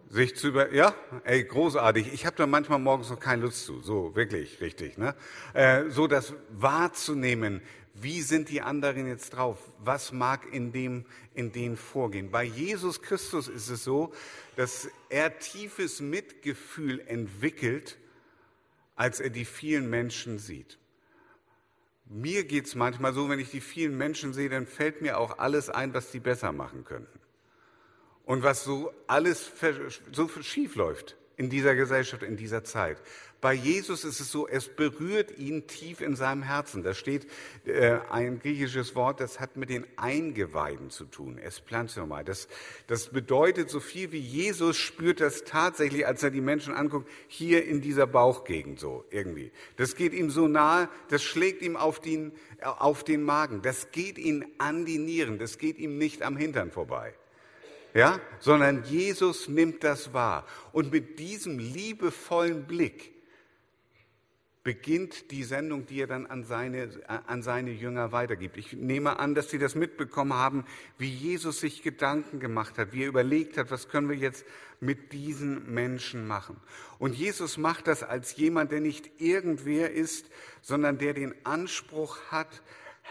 Sich 0.09 0.35
zu 0.35 0.47
über, 0.47 0.73
ja, 0.73 0.95
ey, 1.23 1.43
großartig. 1.43 2.11
Ich 2.13 2.25
habe 2.25 2.35
da 2.35 2.47
manchmal 2.47 2.79
morgens 2.79 3.11
noch 3.11 3.19
keine 3.19 3.43
Lust 3.43 3.65
zu, 3.65 3.79
so 3.81 4.15
wirklich 4.15 4.59
richtig, 4.59 4.97
ne? 4.97 5.13
Äh, 5.53 5.89
so 5.89 6.07
das 6.07 6.33
wahrzunehmen, 6.49 7.61
wie 8.01 8.21
sind 8.21 8.49
die 8.49 8.61
anderen 8.61 9.07
jetzt 9.07 9.31
drauf? 9.31 9.57
Was 9.79 10.11
mag 10.11 10.51
in 10.51 10.71
dem, 10.71 11.05
in 11.33 11.51
denen 11.51 11.77
vorgehen? 11.77 12.31
Bei 12.31 12.43
Jesus 12.43 13.01
Christus 13.01 13.47
ist 13.47 13.69
es 13.69 13.83
so, 13.83 14.13
dass 14.55 14.89
er 15.09 15.39
tiefes 15.39 15.99
Mitgefühl 15.99 16.99
entwickelt, 17.01 17.97
als 18.95 19.19
er 19.19 19.29
die 19.29 19.45
vielen 19.45 19.89
Menschen 19.89 20.39
sieht. 20.39 20.77
Mir 22.05 22.43
geht's 22.43 22.73
manchmal 22.73 23.13
so, 23.13 23.29
wenn 23.29 23.39
ich 23.39 23.51
die 23.51 23.61
vielen 23.61 23.97
Menschen 23.97 24.33
sehe, 24.33 24.49
dann 24.49 24.65
fällt 24.65 25.01
mir 25.01 25.17
auch 25.17 25.37
alles 25.37 25.69
ein, 25.69 25.93
was 25.93 26.11
die 26.11 26.19
besser 26.19 26.51
machen 26.51 26.83
könnten. 26.83 27.19
Und 28.25 28.43
was 28.43 28.63
so 28.63 28.93
alles 29.07 29.51
so 30.11 30.27
schief 30.41 30.75
läuft 30.75 31.18
in 31.39 31.49
dieser 31.49 31.73
Gesellschaft, 31.73 32.21
in 32.21 32.35
dieser 32.35 32.65
Zeit. 32.65 32.97
Bei 33.39 33.53
Jesus 33.53 34.03
ist 34.03 34.19
es 34.19 34.29
so, 34.29 34.45
es 34.45 34.67
berührt 34.67 35.37
ihn 35.37 35.67
tief 35.67 36.01
in 36.01 36.17
seinem 36.17 36.43
Herzen. 36.43 36.83
Da 36.83 36.93
steht 36.93 37.27
äh, 37.63 37.99
ein 38.09 38.39
griechisches 38.39 38.93
Wort, 38.93 39.21
das 39.21 39.39
hat 39.39 39.55
mit 39.55 39.69
den 39.69 39.85
Eingeweiden 39.95 40.89
zu 40.89 41.05
tun. 41.05 41.39
Es 41.41 41.63
nochmal. 41.95 42.25
Das, 42.25 42.49
das 42.87 43.07
bedeutet 43.07 43.69
so 43.69 43.79
viel 43.79 44.11
wie 44.11 44.19
Jesus 44.19 44.75
spürt 44.75 45.21
das 45.21 45.45
tatsächlich, 45.45 46.05
als 46.05 46.23
er 46.23 46.29
die 46.29 46.41
Menschen 46.41 46.73
anguckt, 46.73 47.09
hier 47.29 47.65
in 47.65 47.79
dieser 47.79 48.05
Bauchgegend 48.05 48.77
so 48.77 49.05
irgendwie. 49.09 49.53
Das 49.77 49.95
geht 49.95 50.11
ihm 50.11 50.31
so 50.31 50.49
nahe, 50.49 50.89
das 51.07 51.23
schlägt 51.23 51.61
ihm 51.61 51.77
auf 51.77 52.01
den, 52.01 52.33
auf 52.61 53.05
den 53.05 53.23
Magen. 53.23 53.61
Das 53.61 53.91
geht 53.91 54.17
ihm 54.17 54.45
an 54.57 54.83
die 54.83 54.97
Nieren. 54.97 55.39
Das 55.39 55.57
geht 55.57 55.77
ihm 55.79 55.97
nicht 55.97 56.21
am 56.21 56.35
Hintern 56.35 56.69
vorbei 56.69 57.13
ja, 57.99 58.21
sondern 58.39 58.83
Jesus 58.85 59.49
nimmt 59.49 59.83
das 59.83 60.13
wahr. 60.13 60.45
Und 60.71 60.89
mit 60.89 61.19
diesem 61.19 61.59
liebevollen 61.59 62.65
Blick 62.65 63.11
beginnt 64.63 65.31
die 65.31 65.43
Sendung, 65.43 65.85
die 65.85 65.99
er 65.99 66.07
dann 66.07 66.25
an 66.25 66.45
seine, 66.45 66.89
an 67.27 67.41
seine 67.41 67.71
Jünger 67.71 68.13
weitergibt. 68.13 68.55
Ich 68.55 68.71
nehme 68.71 69.19
an, 69.19 69.35
dass 69.35 69.49
Sie 69.49 69.59
das 69.59 69.75
mitbekommen 69.75 70.33
haben, 70.33 70.63
wie 70.97 71.09
Jesus 71.09 71.59
sich 71.59 71.83
Gedanken 71.83 72.39
gemacht 72.39 72.77
hat, 72.77 72.93
wie 72.93 73.03
er 73.03 73.09
überlegt 73.09 73.57
hat, 73.57 73.69
was 73.69 73.89
können 73.89 74.07
wir 74.07 74.15
jetzt 74.15 74.45
mit 74.79 75.11
diesen 75.11 75.73
Menschen 75.73 76.25
machen. 76.25 76.55
Und 76.99 77.15
Jesus 77.15 77.57
macht 77.57 77.87
das 77.87 78.01
als 78.01 78.37
jemand, 78.37 78.71
der 78.71 78.79
nicht 78.79 79.11
irgendwer 79.19 79.91
ist, 79.91 80.29
sondern 80.61 80.99
der 80.99 81.13
den 81.13 81.33
Anspruch 81.45 82.17
hat, 82.31 82.61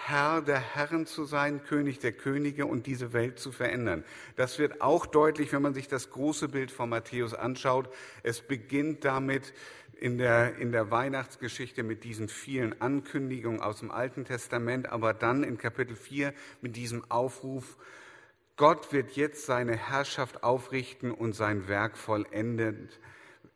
Herr 0.06 0.42
der 0.42 0.58
Herren 0.58 1.06
zu 1.06 1.24
sein, 1.24 1.64
König 1.64 1.98
der 1.98 2.12
Könige 2.12 2.66
und 2.66 2.86
diese 2.86 3.12
Welt 3.12 3.38
zu 3.38 3.52
verändern. 3.52 4.04
Das 4.36 4.58
wird 4.58 4.80
auch 4.80 5.06
deutlich, 5.06 5.52
wenn 5.52 5.62
man 5.62 5.74
sich 5.74 5.88
das 5.88 6.10
große 6.10 6.48
Bild 6.48 6.70
von 6.70 6.88
Matthäus 6.88 7.34
anschaut. 7.34 7.88
Es 8.22 8.40
beginnt 8.40 9.04
damit, 9.04 9.52
in 10.00 10.18
der, 10.18 10.56
in 10.56 10.70
der 10.72 10.90
Weihnachtsgeschichte 10.90 11.82
mit 11.82 12.04
diesen 12.04 12.28
vielen 12.28 12.80
Ankündigungen 12.80 13.60
aus 13.60 13.80
dem 13.80 13.90
Alten 13.90 14.24
Testament, 14.24 14.88
aber 14.88 15.12
dann 15.12 15.42
in 15.42 15.58
Kapitel 15.58 15.96
4 15.96 16.32
mit 16.60 16.76
diesem 16.76 17.10
Aufruf, 17.10 17.76
Gott 18.56 18.92
wird 18.92 19.12
jetzt 19.12 19.46
seine 19.46 19.76
Herrschaft 19.76 20.42
aufrichten 20.42 21.10
und 21.10 21.34
sein 21.34 21.68
Werk 21.68 21.96
vollendet, 21.96 22.98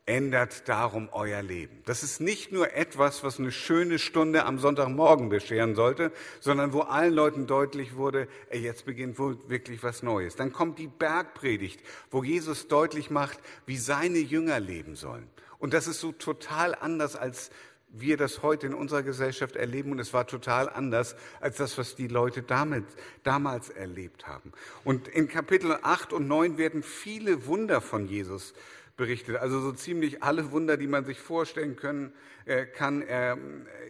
ändert 0.05 0.69
darum 0.69 1.09
euer 1.13 1.43
Leben. 1.43 1.81
Das 1.85 2.03
ist 2.03 2.21
nicht 2.21 2.51
nur 2.51 2.75
etwas, 2.75 3.23
was 3.23 3.39
eine 3.39 3.53
schöne 3.53 4.01
Stunde 4.01 4.45
am 4.45 4.59
Sonntagmorgen 4.59 5.29
bescheren 5.29 5.77
sollte, 5.77 6.11
sondern 6.41 6.73
wo 6.73 6.81
allen 6.81 7.15
Leuten 7.15 7.47
deutlich 7.47 7.95
wurde, 7.95 8.27
ey, 8.51 8.61
jetzt 8.61 8.85
beginnt 8.85 9.19
wohl 9.19 9.39
wirklich 9.49 9.83
was 9.85 10.03
Neues. 10.03 10.35
Dann 10.35 10.53
kommt 10.53 10.81
die 10.81 10.89
Bergpredigt, 10.89 11.81
wo 12.11 12.25
Jesus 12.25 12.67
deutlich 12.67 13.11
macht, 13.11 13.39
wie 13.65 13.77
seine 13.77 14.19
Jünger 14.19 14.59
leben 14.59 14.97
sollen. 14.97 15.29
Und 15.59 15.73
das 15.73 15.87
ist 15.87 16.01
so 16.01 16.11
total 16.11 16.75
anders, 16.75 17.15
als 17.15 17.51
wir 17.93 18.17
das 18.17 18.43
heute 18.43 18.67
in 18.67 18.75
unserer 18.75 19.03
Gesellschaft 19.03 19.55
erleben. 19.55 19.93
Und 19.93 20.01
es 20.01 20.13
war 20.13 20.27
total 20.27 20.69
anders 20.69 21.15
als 21.41 21.59
das, 21.59 21.79
was 21.79 21.95
die 21.95 22.09
Leute 22.09 22.43
damit, 22.43 22.87
damals 23.23 23.69
erlebt 23.69 24.27
haben. 24.27 24.53
Und 24.83 25.07
in 25.07 25.29
Kapitel 25.29 25.79
8 25.81 26.13
und 26.13 26.27
9 26.27 26.59
werden 26.59 26.83
viele 26.83 27.47
Wunder 27.47 27.81
von 27.81 28.09
Jesus 28.09 28.55
berichtet. 28.97 29.37
Also 29.37 29.61
so 29.61 29.73
ziemlich 29.73 30.23
alle 30.23 30.51
Wunder, 30.53 30.77
die 30.77 30.87
man 30.87 31.05
sich 31.05 31.21
vorstellen 31.21 31.77
können, 31.77 32.13
äh, 32.45 32.67
kann. 32.67 33.03
Er 33.03 33.39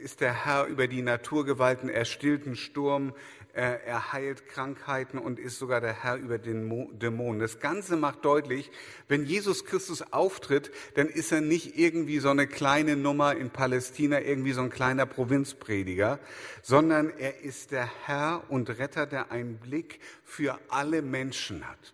ist 0.02 0.20
der 0.20 0.44
Herr 0.44 0.66
über 0.66 0.86
die 0.86 1.02
Naturgewalten, 1.02 1.88
er 1.88 2.04
stillt 2.04 2.46
einen 2.46 2.56
Sturm, 2.56 3.14
er 3.54 4.12
heilt 4.12 4.48
Krankheiten 4.48 5.18
und 5.18 5.38
ist 5.38 5.58
sogar 5.58 5.82
der 5.82 5.92
Herr 5.92 6.16
über 6.16 6.38
den 6.38 6.98
Dämonen. 6.98 7.38
Das 7.38 7.60
Ganze 7.60 7.96
macht 7.96 8.24
deutlich, 8.24 8.70
wenn 9.08 9.26
Jesus 9.26 9.66
Christus 9.66 10.00
auftritt, 10.10 10.70
dann 10.94 11.08
ist 11.08 11.32
er 11.32 11.42
nicht 11.42 11.78
irgendwie 11.78 12.18
so 12.18 12.30
eine 12.30 12.46
kleine 12.46 12.96
Nummer 12.96 13.36
in 13.36 13.50
Palästina, 13.50 14.20
irgendwie 14.22 14.52
so 14.52 14.62
ein 14.62 14.70
kleiner 14.70 15.04
Provinzprediger, 15.04 16.18
sondern 16.62 17.10
er 17.18 17.40
ist 17.40 17.72
der 17.72 17.90
Herr 18.06 18.42
und 18.48 18.70
Retter, 18.70 19.06
der 19.06 19.30
einen 19.30 19.58
Blick 19.58 20.00
für 20.24 20.58
alle 20.70 21.02
Menschen 21.02 21.68
hat. 21.68 21.92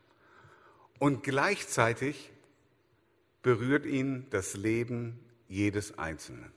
Und 1.01 1.25
gleichzeitig 1.25 2.31
berührt 3.49 3.87
ihn 3.87 4.27
das 4.29 4.53
Leben 4.53 5.19
jedes 5.49 5.99
Einzelnen. 5.99 6.53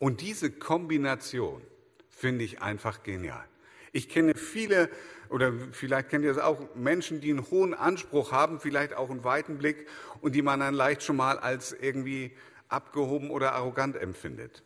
Und 0.00 0.20
diese 0.20 0.50
Kombination 0.50 1.62
finde 2.08 2.42
ich 2.42 2.60
einfach 2.60 3.04
genial. 3.04 3.44
Ich 3.92 4.08
kenne 4.08 4.34
viele, 4.34 4.90
oder 5.28 5.52
vielleicht 5.70 6.08
kennt 6.08 6.24
ihr 6.24 6.32
es 6.32 6.38
auch, 6.38 6.74
Menschen, 6.74 7.20
die 7.20 7.30
einen 7.30 7.48
hohen 7.52 7.72
Anspruch 7.72 8.32
haben, 8.32 8.58
vielleicht 8.58 8.94
auch 8.94 9.10
einen 9.10 9.22
weiten 9.22 9.58
Blick 9.58 9.86
und 10.20 10.34
die 10.34 10.42
man 10.42 10.58
dann 10.58 10.74
leicht 10.74 11.04
schon 11.04 11.14
mal 11.14 11.38
als 11.38 11.72
irgendwie 11.72 12.32
abgehoben 12.68 13.30
oder 13.30 13.52
arrogant 13.52 13.94
empfindet. 13.94 14.64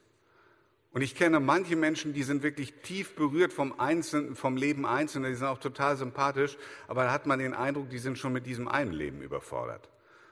Und 0.93 1.02
ich 1.02 1.14
kenne 1.14 1.38
manche 1.38 1.76
Menschen, 1.76 2.14
die 2.14 2.23
sind 2.23 2.43
wirklich 2.43 2.73
tief 2.83 3.14
berührt 3.14 3.52
vom, 3.52 3.78
Einzelnen, 3.78 4.37
vom 4.37 4.57
Leben 4.57 4.87
Einzelner, 4.87 5.28
die 5.28 5.35
sind 5.35 5.49
auch 5.49 5.59
total 5.59 5.99
sympathisch, 5.99 6.57
aber 6.88 7.05
da 7.05 7.12
hat 7.12 7.26
man 7.26 7.38
den 7.38 7.52
Eindruck, 7.52 7.90
die 7.90 7.99
sind 7.99 8.16
schon 8.16 8.33
mit 8.33 8.47
diesem 8.47 8.69
einen 8.69 8.93
Leben 8.93 9.21
überfordert, 9.21 9.90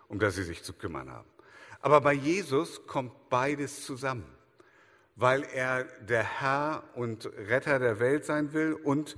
um 0.09 0.19
das 0.19 0.35
sie 0.35 0.45
sich 0.45 0.63
zu 0.63 0.73
kümmern 0.73 1.11
haben. 1.11 1.29
Aber 1.81 2.01
bei 2.01 2.13
Jesus 2.13 2.87
kommt 2.87 3.29
beides 3.29 3.85
zusammen 3.85 4.35
weil 5.17 5.45
er 5.55 5.85
der 6.09 6.25
Herr 6.41 6.83
und 6.95 7.27
Retter 7.49 7.79
der 7.79 8.01
Welt 8.01 8.25
sein 8.25 8.53
will 8.53 8.73
und 8.73 9.17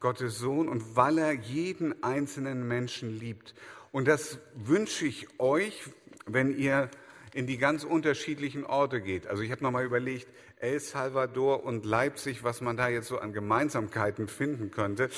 Gottes 0.00 0.38
Sohn 0.38 0.68
und 0.68 0.96
weil 0.96 1.18
er 1.18 1.32
jeden 1.32 2.02
einzelnen 2.02 2.68
Menschen 2.68 3.18
liebt. 3.18 3.54
Und 3.90 4.06
das 4.06 4.38
wünsche 4.54 5.06
ich 5.06 5.40
euch, 5.40 5.82
wenn 6.26 6.56
ihr 6.56 6.90
in 7.34 7.46
die 7.46 7.58
ganz 7.58 7.84
unterschiedlichen 7.84 8.64
Orte 8.64 9.00
geht. 9.00 9.26
Also 9.26 9.42
ich 9.42 9.50
habe 9.50 9.62
nochmal 9.62 9.84
überlegt, 9.84 10.28
El 10.56 10.80
Salvador 10.80 11.64
und 11.64 11.84
Leipzig, 11.84 12.44
was 12.44 12.60
man 12.60 12.76
da 12.76 12.88
jetzt 12.88 13.08
so 13.08 13.18
an 13.18 13.32
Gemeinsamkeiten 13.32 14.26
finden 14.26 14.70
könnte, 14.70 15.10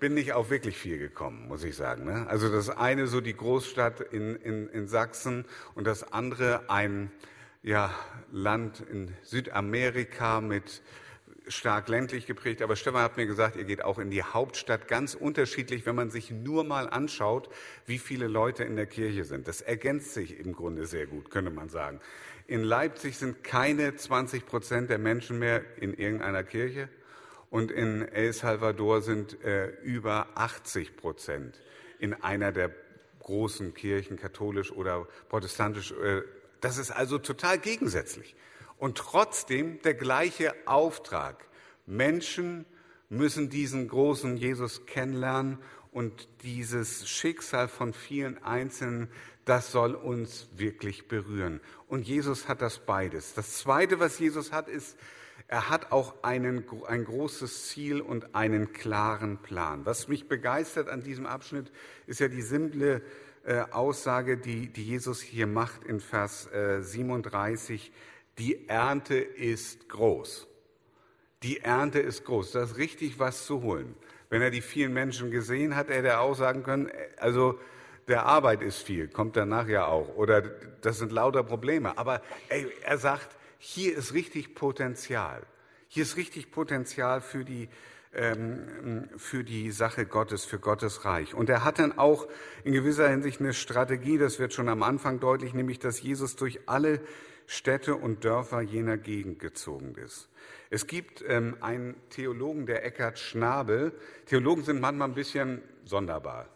bin 0.00 0.14
nicht 0.14 0.32
auf 0.32 0.50
wirklich 0.50 0.76
viel 0.76 0.98
gekommen, 0.98 1.48
muss 1.48 1.64
ich 1.64 1.76
sagen. 1.76 2.04
Ne? 2.04 2.26
Also 2.28 2.50
das 2.50 2.68
eine 2.68 3.06
so 3.06 3.20
die 3.20 3.36
Großstadt 3.36 4.00
in, 4.00 4.36
in, 4.36 4.68
in 4.68 4.86
Sachsen 4.86 5.46
und 5.74 5.86
das 5.86 6.12
andere 6.12 6.68
ein 6.68 7.10
ja, 7.62 7.94
Land 8.30 8.80
in 8.80 9.14
Südamerika 9.22 10.40
mit 10.40 10.82
stark 11.48 11.88
ländlich 11.88 12.26
geprägt. 12.26 12.62
Aber 12.62 12.76
Stefan 12.76 13.02
hat 13.02 13.16
mir 13.16 13.26
gesagt, 13.26 13.56
ihr 13.56 13.64
geht 13.64 13.82
auch 13.82 13.98
in 13.98 14.10
die 14.10 14.22
Hauptstadt 14.22 14.88
ganz 14.88 15.14
unterschiedlich, 15.14 15.86
wenn 15.86 15.94
man 15.94 16.10
sich 16.10 16.30
nur 16.30 16.64
mal 16.64 16.88
anschaut, 16.88 17.48
wie 17.86 17.98
viele 17.98 18.28
Leute 18.28 18.64
in 18.64 18.76
der 18.76 18.86
Kirche 18.86 19.24
sind. 19.24 19.48
Das 19.48 19.60
ergänzt 19.60 20.14
sich 20.14 20.38
im 20.38 20.52
Grunde 20.52 20.86
sehr 20.86 21.06
gut, 21.06 21.30
könnte 21.30 21.50
man 21.50 21.68
sagen. 21.68 22.00
In 22.46 22.62
Leipzig 22.62 23.16
sind 23.16 23.42
keine 23.42 23.96
20 23.96 24.46
Prozent 24.46 24.90
der 24.90 24.98
Menschen 24.98 25.38
mehr 25.38 25.62
in 25.76 25.94
irgendeiner 25.94 26.44
Kirche 26.44 26.88
und 27.50 27.70
in 27.70 28.02
El 28.02 28.32
Salvador 28.32 29.02
sind 29.02 29.42
äh, 29.42 29.68
über 29.82 30.28
80 30.34 30.96
Prozent 30.96 31.60
in 31.98 32.14
einer 32.14 32.52
der 32.52 32.70
großen 33.20 33.72
Kirchen, 33.72 34.18
katholisch 34.18 34.72
oder 34.72 35.06
protestantisch 35.28 35.92
äh, 35.92 36.22
das 36.64 36.78
ist 36.78 36.90
also 36.90 37.18
total 37.18 37.58
gegensätzlich. 37.58 38.34
Und 38.78 38.98
trotzdem 38.98 39.80
der 39.82 39.94
gleiche 39.94 40.54
Auftrag. 40.66 41.46
Menschen 41.86 42.64
müssen 43.08 43.50
diesen 43.50 43.88
großen 43.88 44.36
Jesus 44.36 44.86
kennenlernen 44.86 45.58
und 45.92 46.28
dieses 46.42 47.08
Schicksal 47.08 47.68
von 47.68 47.92
vielen 47.92 48.42
Einzelnen, 48.42 49.08
das 49.44 49.70
soll 49.70 49.94
uns 49.94 50.48
wirklich 50.56 51.06
berühren. 51.06 51.60
Und 51.86 52.06
Jesus 52.06 52.48
hat 52.48 52.62
das 52.62 52.80
beides. 52.80 53.34
Das 53.34 53.58
Zweite, 53.58 54.00
was 54.00 54.18
Jesus 54.18 54.50
hat, 54.50 54.68
ist, 54.68 54.96
er 55.46 55.68
hat 55.68 55.92
auch 55.92 56.22
einen, 56.22 56.64
ein 56.86 57.04
großes 57.04 57.68
Ziel 57.68 58.00
und 58.00 58.34
einen 58.34 58.72
klaren 58.72 59.38
Plan. 59.38 59.84
Was 59.84 60.08
mich 60.08 60.26
begeistert 60.26 60.88
an 60.88 61.02
diesem 61.02 61.26
Abschnitt, 61.26 61.70
ist 62.06 62.20
ja 62.20 62.28
die 62.28 62.42
simple 62.42 63.02
äh, 63.44 63.60
Aussage, 63.70 64.38
die, 64.38 64.68
die 64.68 64.84
Jesus 64.84 65.20
hier 65.20 65.46
macht 65.46 65.84
in 65.84 66.00
Vers 66.00 66.50
äh, 66.52 66.82
37, 66.82 67.92
die 68.38 68.68
Ernte 68.68 69.16
ist 69.16 69.88
groß. 69.88 70.48
Die 71.42 71.60
Ernte 71.60 72.00
ist 72.00 72.24
groß. 72.24 72.52
Da 72.52 72.64
ist 72.64 72.76
richtig 72.76 73.18
was 73.18 73.46
zu 73.46 73.62
holen. 73.62 73.94
Wenn 74.30 74.42
er 74.42 74.50
die 74.50 74.62
vielen 74.62 74.92
Menschen 74.92 75.30
gesehen 75.30 75.76
hat, 75.76 75.88
hätte 75.88 76.08
er 76.08 76.20
auch 76.20 76.34
sagen 76.34 76.62
können, 76.62 76.90
also 77.18 77.58
der 78.08 78.26
Arbeit 78.26 78.62
ist 78.62 78.82
viel, 78.82 79.08
kommt 79.08 79.36
danach 79.36 79.68
ja 79.68 79.86
auch. 79.86 80.16
Oder 80.16 80.42
das 80.42 80.98
sind 80.98 81.12
lauter 81.12 81.42
Probleme. 81.42 81.96
Aber 81.96 82.22
ey, 82.48 82.66
er 82.82 82.98
sagt, 82.98 83.36
hier 83.58 83.96
ist 83.96 84.12
richtig 84.12 84.54
Potenzial. 84.54 85.42
Hier 85.88 86.02
ist 86.02 86.16
richtig 86.16 86.50
Potenzial 86.50 87.20
für 87.20 87.44
die, 87.44 87.68
ähm, 88.12 89.08
für 89.16 89.44
die 89.44 89.70
Sache 89.70 90.06
Gottes, 90.06 90.44
für 90.44 90.58
Gottes 90.58 91.04
Reich. 91.04 91.34
Und 91.34 91.48
er 91.48 91.64
hat 91.64 91.78
dann 91.78 91.96
auch 91.96 92.26
in 92.64 92.72
gewisser 92.72 93.08
Hinsicht 93.08 93.40
eine 93.40 93.54
Strategie, 93.54 94.18
das 94.18 94.38
wird 94.38 94.52
schon 94.52 94.68
am 94.68 94.82
Anfang 94.82 95.20
deutlich, 95.20 95.54
nämlich 95.54 95.78
dass 95.78 96.02
Jesus 96.02 96.36
durch 96.36 96.60
alle 96.66 97.00
Städte 97.46 97.94
und 97.94 98.24
Dörfer 98.24 98.60
jener 98.60 98.96
Gegend 98.96 99.38
gezogen 99.38 99.94
ist. 99.96 100.28
Es 100.70 100.86
gibt 100.86 101.24
ähm, 101.26 101.56
einen 101.60 101.94
Theologen, 102.10 102.66
der 102.66 102.84
Eckhard 102.84 103.18
Schnabel. 103.18 103.92
Theologen 104.26 104.64
sind 104.64 104.80
manchmal 104.80 105.08
ein 105.08 105.14
bisschen 105.14 105.62
sonderbar. 105.84 106.48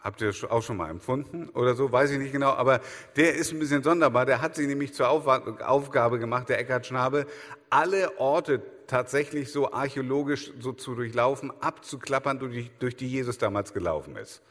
Habt 0.00 0.20
ihr 0.20 0.26
das 0.26 0.44
auch 0.44 0.62
schon 0.62 0.76
mal 0.76 0.90
empfunden 0.90 1.48
oder 1.48 1.74
so? 1.74 1.90
Weiß 1.90 2.10
ich 2.10 2.18
nicht 2.18 2.32
genau. 2.32 2.50
Aber 2.50 2.80
der 3.16 3.34
ist 3.34 3.52
ein 3.52 3.58
bisschen 3.58 3.82
sonderbar. 3.82 4.26
Der 4.26 4.42
hat 4.42 4.54
sich 4.54 4.66
nämlich 4.66 4.92
zur 4.92 5.08
Aufgabe 5.08 6.18
gemacht, 6.18 6.50
der 6.50 6.58
Eckhard 6.58 6.84
Schnabel, 6.84 7.26
alle 7.70 8.18
Orte 8.18 8.62
tatsächlich 8.86 9.50
so 9.50 9.72
archäologisch 9.72 10.52
so 10.60 10.72
zu 10.72 10.94
durchlaufen, 10.94 11.50
abzuklappern, 11.60 12.38
durch, 12.38 12.70
durch 12.78 12.96
die 12.96 13.08
Jesus 13.08 13.38
damals 13.38 13.72
gelaufen 13.72 14.16
ist. 14.16 14.42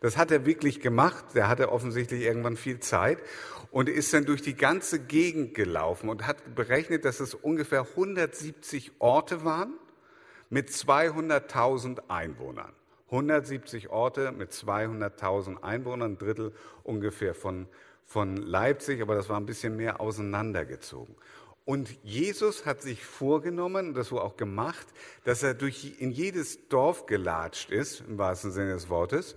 Das 0.00 0.16
hat 0.16 0.30
er 0.30 0.46
wirklich 0.46 0.80
gemacht. 0.80 1.24
Der 1.34 1.48
hatte 1.48 1.72
offensichtlich 1.72 2.22
irgendwann 2.22 2.56
viel 2.56 2.80
Zeit 2.80 3.18
und 3.70 3.88
ist 3.88 4.12
dann 4.12 4.24
durch 4.24 4.42
die 4.42 4.56
ganze 4.56 5.00
Gegend 5.00 5.54
gelaufen 5.54 6.08
und 6.08 6.26
hat 6.26 6.54
berechnet, 6.54 7.04
dass 7.04 7.20
es 7.20 7.34
ungefähr 7.34 7.82
170 7.82 8.92
Orte 8.98 9.44
waren 9.44 9.74
mit 10.50 10.70
200.000 10.70 12.08
Einwohnern. 12.08 12.72
170 13.06 13.90
Orte 13.90 14.32
mit 14.32 14.52
200.000 14.52 15.62
Einwohnern, 15.62 16.12
ein 16.12 16.18
Drittel 16.18 16.52
ungefähr 16.82 17.34
von, 17.34 17.68
von 18.04 18.36
Leipzig, 18.36 19.00
aber 19.00 19.14
das 19.14 19.28
war 19.28 19.38
ein 19.38 19.46
bisschen 19.46 19.76
mehr 19.76 20.00
auseinandergezogen. 20.00 21.14
Und 21.64 21.90
Jesus 22.04 22.64
hat 22.64 22.80
sich 22.80 23.04
vorgenommen, 23.04 23.92
das 23.92 24.12
wurde 24.12 24.22
auch 24.22 24.36
gemacht, 24.36 24.86
dass 25.24 25.42
er 25.42 25.54
durch, 25.54 25.96
in 25.98 26.12
jedes 26.12 26.68
Dorf 26.68 27.06
gelatscht 27.06 27.70
ist, 27.70 28.04
im 28.06 28.18
wahrsten 28.18 28.52
Sinne 28.52 28.74
des 28.74 28.88
Wortes, 28.88 29.36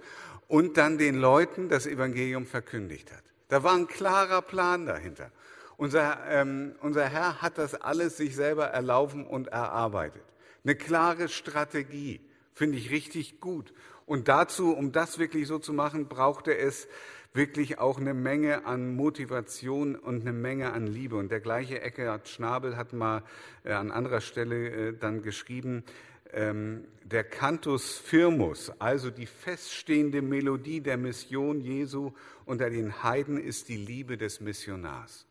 und 0.49 0.77
dann 0.77 0.97
den 0.97 1.15
Leuten 1.15 1.69
das 1.69 1.87
Evangelium 1.87 2.45
verkündigt 2.45 3.13
hat. 3.13 3.23
Da 3.47 3.63
war 3.63 3.75
ein 3.75 3.87
klarer 3.87 4.41
Plan 4.41 4.85
dahinter. 4.85 5.31
Unser, 5.77 6.17
ähm, 6.27 6.75
unser 6.81 7.05
Herr 7.05 7.41
hat 7.41 7.57
das 7.57 7.75
alles 7.75 8.17
sich 8.17 8.35
selber 8.35 8.65
erlaufen 8.65 9.25
und 9.25 9.47
erarbeitet. 9.47 10.23
Eine 10.65 10.75
klare 10.75 11.29
Strategie, 11.29 12.19
finde 12.53 12.77
ich 12.77 12.89
richtig 12.89 13.39
gut. 13.39 13.73
Und 14.05 14.27
dazu, 14.27 14.73
um 14.75 14.91
das 14.91 15.19
wirklich 15.19 15.47
so 15.47 15.59
zu 15.59 15.71
machen, 15.71 16.07
brauchte 16.07 16.57
es 16.57 16.87
wirklich 17.31 17.77
auch 17.77 17.99
eine 17.99 18.15
Menge 18.15 18.65
an 18.65 18.95
Motivation 18.95 19.95
und 19.95 20.21
eine 20.21 20.33
Menge 20.33 20.73
an 20.73 20.87
Liebe. 20.87 21.15
Und 21.15 21.31
der 21.31 21.41
gleiche 21.41 21.79
Eckhard 21.79 22.27
Schnabel 22.27 22.75
hat 22.75 22.91
mal 22.91 23.23
äh, 23.63 23.71
an 23.71 23.91
anderer 23.91 24.19
Stelle 24.19 24.69
äh, 24.69 24.97
dann 24.97 25.21
geschrieben, 25.21 25.83
ähm, 26.33 26.85
der 27.03 27.23
Cantus 27.23 27.97
Firmus, 27.97 28.71
also 28.79 29.09
die 29.09 29.25
feststehende 29.25 30.21
Melodie 30.21 30.81
der 30.81 30.97
Mission 30.97 31.61
Jesu 31.61 32.11
unter 32.45 32.69
den 32.69 33.03
Heiden, 33.03 33.37
ist 33.37 33.69
die 33.69 33.77
Liebe 33.77 34.17
des 34.17 34.39
Missionars. 34.39 35.25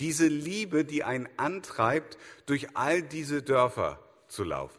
Diese 0.00 0.26
Liebe, 0.26 0.84
die 0.84 1.04
einen 1.04 1.28
antreibt, 1.36 2.18
durch 2.46 2.76
all 2.76 3.02
diese 3.02 3.42
Dörfer 3.42 3.98
zu 4.28 4.44
laufen. 4.44 4.78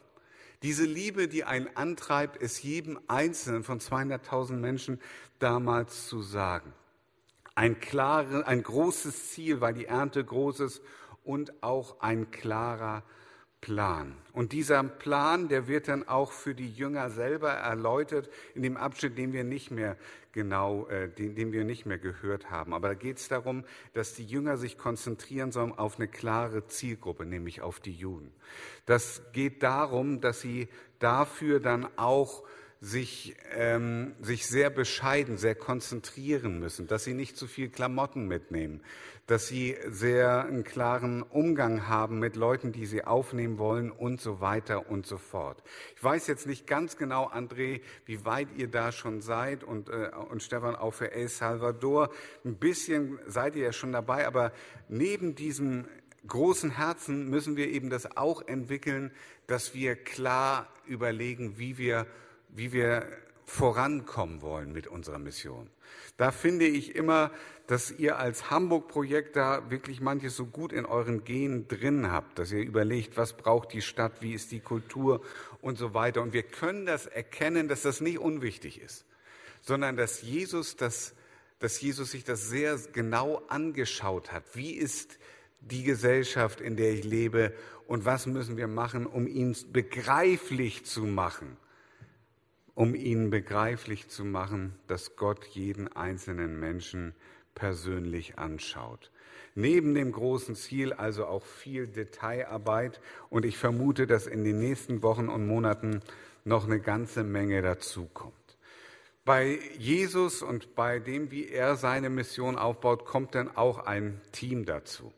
Diese 0.62 0.84
Liebe, 0.84 1.28
die 1.28 1.44
einen 1.44 1.74
antreibt, 1.76 2.40
es 2.40 2.62
jedem 2.62 2.98
Einzelnen 3.06 3.64
von 3.64 3.80
200.000 3.80 4.54
Menschen 4.54 5.00
damals 5.38 6.06
zu 6.06 6.20
sagen. 6.20 6.72
Ein, 7.54 7.80
klare, 7.80 8.46
ein 8.46 8.62
großes 8.62 9.30
Ziel, 9.30 9.60
weil 9.60 9.74
die 9.74 9.86
Ernte 9.86 10.24
groß 10.24 10.60
ist 10.60 10.82
und 11.24 11.62
auch 11.62 12.00
ein 12.00 12.30
klarer 12.30 13.02
Plan. 13.60 14.16
Und 14.32 14.52
dieser 14.52 14.82
Plan, 14.84 15.48
der 15.48 15.68
wird 15.68 15.88
dann 15.88 16.08
auch 16.08 16.32
für 16.32 16.54
die 16.54 16.70
Jünger 16.70 17.10
selber 17.10 17.50
erläutert 17.50 18.30
in 18.54 18.62
dem 18.62 18.76
Abschnitt, 18.76 19.18
den 19.18 19.32
wir 19.32 19.44
nicht 19.44 19.70
mehr 19.70 19.96
genau, 20.32 20.86
äh, 20.86 21.08
den, 21.08 21.34
den 21.34 21.52
wir 21.52 21.64
nicht 21.64 21.84
mehr 21.84 21.98
gehört 21.98 22.50
haben. 22.50 22.72
Aber 22.72 22.88
da 22.88 22.94
geht 22.94 23.18
es 23.18 23.28
darum, 23.28 23.64
dass 23.92 24.14
die 24.14 24.24
Jünger 24.24 24.56
sich 24.56 24.78
konzentrieren 24.78 25.52
sollen 25.52 25.72
auf 25.72 25.98
eine 25.98 26.08
klare 26.08 26.66
Zielgruppe, 26.68 27.26
nämlich 27.26 27.60
auf 27.60 27.80
die 27.80 27.92
Juden. 27.92 28.32
Das 28.86 29.22
geht 29.32 29.62
darum, 29.62 30.20
dass 30.20 30.40
sie 30.40 30.68
dafür 30.98 31.60
dann 31.60 31.86
auch 31.96 32.44
sich, 32.82 33.36
ähm, 33.54 34.14
sich 34.22 34.46
sehr 34.46 34.70
bescheiden, 34.70 35.36
sehr 35.36 35.54
konzentrieren 35.54 36.58
müssen, 36.58 36.86
dass 36.86 37.04
sie 37.04 37.12
nicht 37.12 37.36
zu 37.36 37.46
viel 37.46 37.68
Klamotten 37.68 38.26
mitnehmen, 38.26 38.80
dass 39.26 39.48
sie 39.48 39.76
sehr 39.86 40.46
einen 40.46 40.64
klaren 40.64 41.22
Umgang 41.22 41.88
haben 41.88 42.18
mit 42.18 42.36
Leuten, 42.36 42.72
die 42.72 42.86
sie 42.86 43.04
aufnehmen 43.04 43.58
wollen 43.58 43.90
und 43.90 44.22
so 44.22 44.40
weiter 44.40 44.88
und 44.90 45.06
so 45.06 45.18
fort. 45.18 45.62
Ich 45.94 46.02
weiß 46.02 46.26
jetzt 46.26 46.46
nicht 46.46 46.66
ganz 46.66 46.96
genau, 46.96 47.28
André, 47.28 47.82
wie 48.06 48.24
weit 48.24 48.48
ihr 48.56 48.68
da 48.68 48.92
schon 48.92 49.20
seid 49.20 49.62
und, 49.62 49.90
äh, 49.90 50.10
und 50.30 50.42
Stefan 50.42 50.74
auch 50.74 50.92
für 50.94 51.12
El 51.12 51.28
Salvador. 51.28 52.08
Ein 52.46 52.56
bisschen 52.56 53.18
seid 53.26 53.56
ihr 53.56 53.64
ja 53.64 53.72
schon 53.74 53.92
dabei, 53.92 54.26
aber 54.26 54.52
neben 54.88 55.34
diesem 55.34 55.86
großen 56.26 56.70
Herzen 56.70 57.28
müssen 57.28 57.56
wir 57.56 57.68
eben 57.68 57.90
das 57.90 58.16
auch 58.16 58.40
entwickeln, 58.48 59.12
dass 59.46 59.74
wir 59.74 59.96
klar 59.96 60.68
überlegen, 60.86 61.58
wie 61.58 61.76
wir 61.76 62.06
wie 62.54 62.72
wir 62.72 63.06
vorankommen 63.50 64.42
wollen 64.42 64.72
mit 64.72 64.86
unserer 64.86 65.18
Mission. 65.18 65.68
Da 66.16 66.30
finde 66.30 66.66
ich 66.66 66.94
immer, 66.94 67.32
dass 67.66 67.90
ihr 67.90 68.18
als 68.18 68.50
Hamburg-Projekt 68.50 69.36
da 69.36 69.70
wirklich 69.70 70.00
manches 70.00 70.36
so 70.36 70.46
gut 70.46 70.72
in 70.72 70.84
euren 70.84 71.24
Genen 71.24 71.66
drin 71.66 72.12
habt, 72.12 72.38
dass 72.38 72.52
ihr 72.52 72.62
überlegt, 72.62 73.16
was 73.16 73.36
braucht 73.36 73.72
die 73.72 73.82
Stadt, 73.82 74.22
wie 74.22 74.34
ist 74.34 74.52
die 74.52 74.60
Kultur 74.60 75.22
und 75.60 75.78
so 75.78 75.94
weiter. 75.94 76.22
Und 76.22 76.32
wir 76.32 76.42
können 76.42 76.86
das 76.86 77.06
erkennen, 77.06 77.68
dass 77.68 77.82
das 77.82 78.00
nicht 78.00 78.18
unwichtig 78.18 78.80
ist, 78.80 79.04
sondern 79.62 79.96
dass 79.96 80.22
Jesus, 80.22 80.76
das, 80.76 81.14
dass 81.58 81.80
Jesus 81.80 82.12
sich 82.12 82.24
das 82.24 82.48
sehr 82.48 82.78
genau 82.92 83.42
angeschaut 83.48 84.30
hat. 84.30 84.44
Wie 84.54 84.72
ist 84.72 85.18
die 85.60 85.82
Gesellschaft, 85.82 86.60
in 86.60 86.76
der 86.76 86.92
ich 86.92 87.04
lebe 87.04 87.52
und 87.86 88.04
was 88.04 88.26
müssen 88.26 88.56
wir 88.56 88.68
machen, 88.68 89.06
um 89.06 89.26
ihn 89.26 89.56
begreiflich 89.72 90.84
zu 90.84 91.02
machen? 91.02 91.56
Um 92.80 92.94
ihnen 92.94 93.28
begreiflich 93.28 94.08
zu 94.08 94.24
machen, 94.24 94.74
dass 94.86 95.14
Gott 95.14 95.44
jeden 95.44 95.86
einzelnen 95.88 96.58
Menschen 96.58 97.14
persönlich 97.54 98.38
anschaut. 98.38 99.10
Neben 99.54 99.94
dem 99.94 100.12
großen 100.12 100.54
Ziel 100.54 100.94
also 100.94 101.26
auch 101.26 101.44
viel 101.44 101.88
Detailarbeit 101.88 103.02
und 103.28 103.44
ich 103.44 103.58
vermute, 103.58 104.06
dass 104.06 104.26
in 104.26 104.44
den 104.44 104.60
nächsten 104.60 105.02
Wochen 105.02 105.28
und 105.28 105.46
Monaten 105.46 106.00
noch 106.44 106.64
eine 106.64 106.80
ganze 106.80 107.22
Menge 107.22 107.60
dazukommt. 107.60 108.32
Bei 109.26 109.58
Jesus 109.76 110.40
und 110.40 110.74
bei 110.74 111.00
dem, 111.00 111.30
wie 111.30 111.48
er 111.48 111.76
seine 111.76 112.08
Mission 112.08 112.56
aufbaut, 112.56 113.04
kommt 113.04 113.34
dann 113.34 113.54
auch 113.54 113.80
ein 113.80 114.22
Team 114.32 114.64
dazu. 114.64 115.12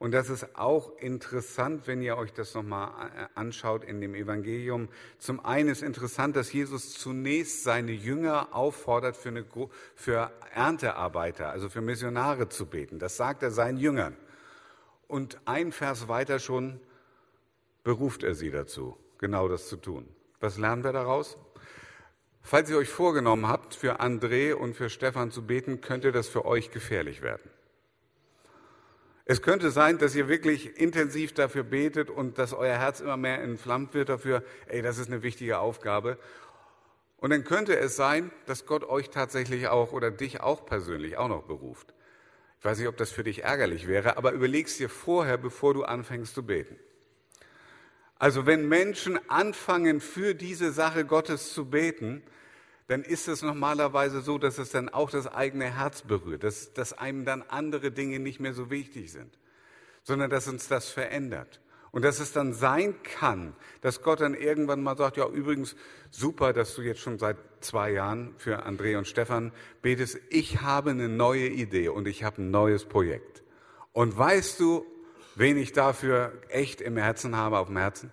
Und 0.00 0.12
das 0.12 0.30
ist 0.30 0.56
auch 0.56 0.96
interessant, 0.96 1.86
wenn 1.86 2.00
ihr 2.00 2.16
euch 2.16 2.32
das 2.32 2.54
nochmal 2.54 3.10
äh, 3.14 3.26
anschaut 3.34 3.84
in 3.84 4.00
dem 4.00 4.14
Evangelium. 4.14 4.88
Zum 5.18 5.44
einen 5.44 5.68
ist 5.68 5.82
interessant, 5.82 6.36
dass 6.36 6.50
Jesus 6.54 6.94
zunächst 6.94 7.64
seine 7.64 7.92
Jünger 7.92 8.48
auffordert, 8.52 9.14
für, 9.14 9.28
eine, 9.28 9.44
für 9.94 10.32
Erntearbeiter, 10.54 11.50
also 11.50 11.68
für 11.68 11.82
Missionare 11.82 12.48
zu 12.48 12.64
beten. 12.64 12.98
Das 12.98 13.18
sagt 13.18 13.42
er 13.42 13.50
seinen 13.50 13.76
Jüngern. 13.76 14.16
Und 15.06 15.38
ein 15.44 15.70
Vers 15.70 16.08
weiter 16.08 16.38
schon 16.38 16.80
beruft 17.84 18.22
er 18.22 18.34
sie 18.34 18.50
dazu, 18.50 18.96
genau 19.18 19.48
das 19.48 19.68
zu 19.68 19.76
tun. 19.76 20.08
Was 20.40 20.56
lernen 20.56 20.82
wir 20.82 20.94
daraus? 20.94 21.36
Falls 22.40 22.70
ihr 22.70 22.78
euch 22.78 22.88
vorgenommen 22.88 23.48
habt, 23.48 23.74
für 23.74 24.00
André 24.00 24.54
und 24.54 24.72
für 24.72 24.88
Stefan 24.88 25.30
zu 25.30 25.46
beten, 25.46 25.82
könnte 25.82 26.10
das 26.10 26.26
für 26.26 26.46
euch 26.46 26.70
gefährlich 26.70 27.20
werden. 27.20 27.50
Es 29.30 29.42
könnte 29.42 29.70
sein, 29.70 29.96
dass 29.98 30.16
ihr 30.16 30.26
wirklich 30.26 30.76
intensiv 30.76 31.32
dafür 31.32 31.62
betet 31.62 32.10
und 32.10 32.36
dass 32.36 32.52
euer 32.52 32.76
Herz 32.76 32.98
immer 32.98 33.16
mehr 33.16 33.40
entflammt 33.40 33.94
wird 33.94 34.08
dafür, 34.08 34.42
ey, 34.66 34.82
das 34.82 34.98
ist 34.98 35.06
eine 35.06 35.22
wichtige 35.22 35.60
Aufgabe. 35.60 36.18
Und 37.16 37.30
dann 37.30 37.44
könnte 37.44 37.78
es 37.78 37.94
sein, 37.94 38.32
dass 38.46 38.66
Gott 38.66 38.82
euch 38.82 39.08
tatsächlich 39.10 39.68
auch 39.68 39.92
oder 39.92 40.10
dich 40.10 40.40
auch 40.40 40.66
persönlich 40.66 41.16
auch 41.16 41.28
noch 41.28 41.44
beruft. 41.44 41.94
Ich 42.58 42.64
weiß 42.64 42.80
nicht, 42.80 42.88
ob 42.88 42.96
das 42.96 43.12
für 43.12 43.22
dich 43.22 43.44
ärgerlich 43.44 43.86
wäre, 43.86 44.16
aber 44.16 44.32
überlegst 44.32 44.80
dir 44.80 44.88
vorher, 44.88 45.36
bevor 45.36 45.74
du 45.74 45.84
anfängst 45.84 46.34
zu 46.34 46.44
beten. 46.44 46.76
Also 48.18 48.46
wenn 48.46 48.68
Menschen 48.68 49.20
anfangen, 49.30 50.00
für 50.00 50.34
diese 50.34 50.72
Sache 50.72 51.04
Gottes 51.04 51.54
zu 51.54 51.70
beten, 51.70 52.24
dann 52.90 53.02
ist 53.04 53.28
es 53.28 53.42
normalerweise 53.42 54.20
so, 54.20 54.36
dass 54.36 54.58
es 54.58 54.70
dann 54.70 54.88
auch 54.88 55.10
das 55.10 55.28
eigene 55.28 55.76
Herz 55.76 56.02
berührt, 56.02 56.42
dass, 56.42 56.72
dass 56.72 56.92
einem 56.92 57.24
dann 57.24 57.42
andere 57.42 57.92
Dinge 57.92 58.18
nicht 58.18 58.40
mehr 58.40 58.52
so 58.52 58.68
wichtig 58.68 59.12
sind, 59.12 59.38
sondern 60.02 60.28
dass 60.28 60.48
uns 60.48 60.66
das 60.66 60.90
verändert. 60.90 61.60
Und 61.92 62.04
dass 62.04 62.18
es 62.18 62.32
dann 62.32 62.52
sein 62.52 63.00
kann, 63.04 63.54
dass 63.80 64.02
Gott 64.02 64.20
dann 64.20 64.34
irgendwann 64.34 64.82
mal 64.82 64.96
sagt, 64.96 65.18
ja 65.18 65.28
übrigens, 65.28 65.76
super, 66.10 66.52
dass 66.52 66.74
du 66.74 66.82
jetzt 66.82 66.98
schon 66.98 67.20
seit 67.20 67.36
zwei 67.60 67.92
Jahren 67.92 68.34
für 68.38 68.66
André 68.66 68.98
und 68.98 69.06
Stefan 69.06 69.52
betest. 69.82 70.18
Ich 70.28 70.60
habe 70.60 70.90
eine 70.90 71.08
neue 71.08 71.46
Idee 71.46 71.90
und 71.90 72.08
ich 72.08 72.24
habe 72.24 72.42
ein 72.42 72.50
neues 72.50 72.86
Projekt. 72.86 73.44
Und 73.92 74.18
weißt 74.18 74.58
du, 74.58 74.84
wen 75.36 75.56
ich 75.58 75.72
dafür 75.72 76.32
echt 76.48 76.80
im 76.80 76.96
Herzen 76.96 77.36
habe, 77.36 77.58
auf 77.58 77.68
dem 77.68 77.76
Herzen? 77.76 78.12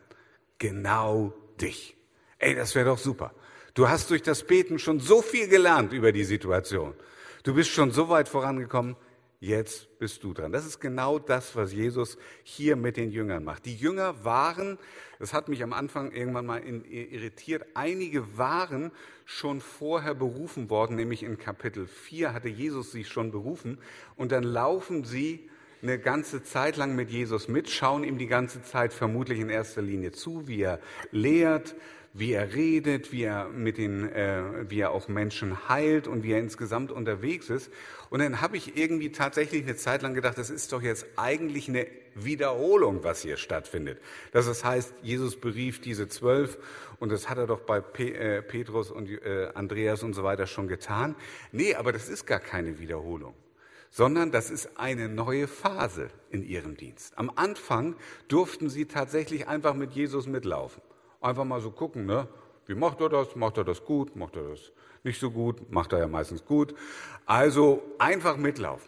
Genau 0.59 1.33
dich. 1.59 1.97
Ey, 2.37 2.53
das 2.53 2.75
wäre 2.75 2.85
doch 2.85 2.99
super. 2.99 3.33
Du 3.77 3.87
hast 3.87 4.09
durch 4.09 4.23
das 4.23 4.41
Beten 4.41 4.79
schon 4.79 4.99
so 4.99 5.21
viel 5.21 5.47
gelernt 5.47 5.93
über 5.93 6.11
die 6.11 6.23
Situation. 6.23 6.95
Du 7.43 7.53
bist 7.53 7.69
schon 7.69 7.91
so 7.91 8.09
weit 8.09 8.27
vorangekommen. 8.27 8.95
Jetzt 9.39 9.99
bist 9.99 10.23
du 10.23 10.33
dran. 10.33 10.51
Das 10.51 10.65
ist 10.65 10.79
genau 10.79 11.19
das, 11.19 11.55
was 11.55 11.73
Jesus 11.73 12.17
hier 12.41 12.75
mit 12.75 12.97
den 12.97 13.11
Jüngern 13.11 13.43
macht. 13.43 13.67
Die 13.67 13.75
Jünger 13.75 14.25
waren, 14.25 14.79
das 15.19 15.31
hat 15.31 15.47
mich 15.47 15.61
am 15.61 15.73
Anfang 15.73 16.11
irgendwann 16.11 16.47
mal 16.47 16.63
irritiert, 16.63 17.67
einige 17.75 18.35
waren 18.35 18.91
schon 19.25 19.61
vorher 19.61 20.15
berufen 20.15 20.71
worden, 20.71 20.95
nämlich 20.95 21.21
in 21.21 21.37
Kapitel 21.37 21.85
4 21.85 22.33
hatte 22.33 22.49
Jesus 22.49 22.91
sie 22.91 23.03
schon 23.03 23.29
berufen 23.29 23.77
und 24.15 24.31
dann 24.31 24.41
laufen 24.41 25.03
sie 25.03 25.51
eine 25.81 25.99
ganze 25.99 26.43
Zeit 26.43 26.77
lang 26.77 26.95
mit 26.95 27.09
Jesus 27.09 27.47
mit, 27.47 27.69
schauen 27.69 28.03
ihm 28.03 28.17
die 28.17 28.27
ganze 28.27 28.63
Zeit 28.63 28.93
vermutlich 28.93 29.39
in 29.39 29.49
erster 29.49 29.81
Linie 29.81 30.11
zu, 30.11 30.47
wie 30.47 30.61
er 30.61 30.79
lehrt, 31.11 31.75
wie 32.13 32.33
er 32.33 32.53
redet, 32.53 33.11
wie 33.11 33.23
er 33.23 33.47
mit 33.49 33.77
den, 33.77 34.09
äh, 34.09 34.69
wie 34.69 34.79
er 34.79 34.91
auch 34.91 35.07
Menschen 35.07 35.69
heilt 35.69 36.07
und 36.07 36.23
wie 36.23 36.31
er 36.31 36.39
insgesamt 36.39 36.91
unterwegs 36.91 37.49
ist. 37.49 37.71
Und 38.09 38.19
dann 38.19 38.41
habe 38.41 38.57
ich 38.57 38.75
irgendwie 38.75 39.11
tatsächlich 39.11 39.63
eine 39.63 39.75
Zeit 39.75 40.01
lang 40.01 40.15
gedacht, 40.15 40.37
das 40.37 40.49
ist 40.49 40.73
doch 40.73 40.81
jetzt 40.81 41.05
eigentlich 41.15 41.69
eine 41.69 41.85
Wiederholung, 42.15 43.03
was 43.03 43.21
hier 43.21 43.37
stattfindet. 43.37 43.99
Das 44.31 44.63
heißt, 44.63 44.93
Jesus 45.03 45.39
berief 45.39 45.79
diese 45.79 46.07
zwölf 46.07 46.57
und 46.99 47.11
das 47.11 47.29
hat 47.29 47.37
er 47.37 47.45
doch 47.45 47.59
bei 47.59 47.81
Pe 47.81 48.15
äh, 48.15 48.41
Petrus 48.41 48.89
und 48.89 49.09
äh, 49.09 49.49
Andreas 49.53 50.01
und 50.01 50.13
so 50.13 50.23
weiter 50.23 50.47
schon 50.47 50.67
getan. 50.67 51.15
Nee, 51.51 51.75
aber 51.75 51.91
das 51.91 52.09
ist 52.09 52.25
gar 52.25 52.39
keine 52.39 52.79
Wiederholung 52.79 53.35
sondern 53.89 54.31
das 54.31 54.49
ist 54.49 54.77
eine 54.77 55.09
neue 55.09 55.47
Phase 55.47 56.09
in 56.29 56.43
ihrem 56.43 56.77
Dienst. 56.77 57.17
Am 57.17 57.31
Anfang 57.35 57.95
durften 58.27 58.69
sie 58.69 58.85
tatsächlich 58.85 59.47
einfach 59.47 59.73
mit 59.73 59.93
Jesus 59.93 60.27
mitlaufen. 60.27 60.81
Einfach 61.21 61.45
mal 61.45 61.61
so 61.61 61.71
gucken, 61.71 62.05
ne? 62.05 62.27
Wie 62.65 62.75
macht 62.75 62.99
er 62.99 63.09
das? 63.09 63.35
Macht 63.35 63.57
er 63.57 63.63
das 63.63 63.85
gut? 63.85 64.15
Macht 64.15 64.35
er 64.35 64.49
das 64.49 64.71
nicht 65.03 65.19
so 65.19 65.31
gut? 65.31 65.71
Macht 65.71 65.93
er 65.93 65.99
ja 65.99 66.07
meistens 66.07 66.45
gut. 66.45 66.75
Also 67.25 67.81
einfach 67.97 68.37
mitlaufen. 68.37 68.87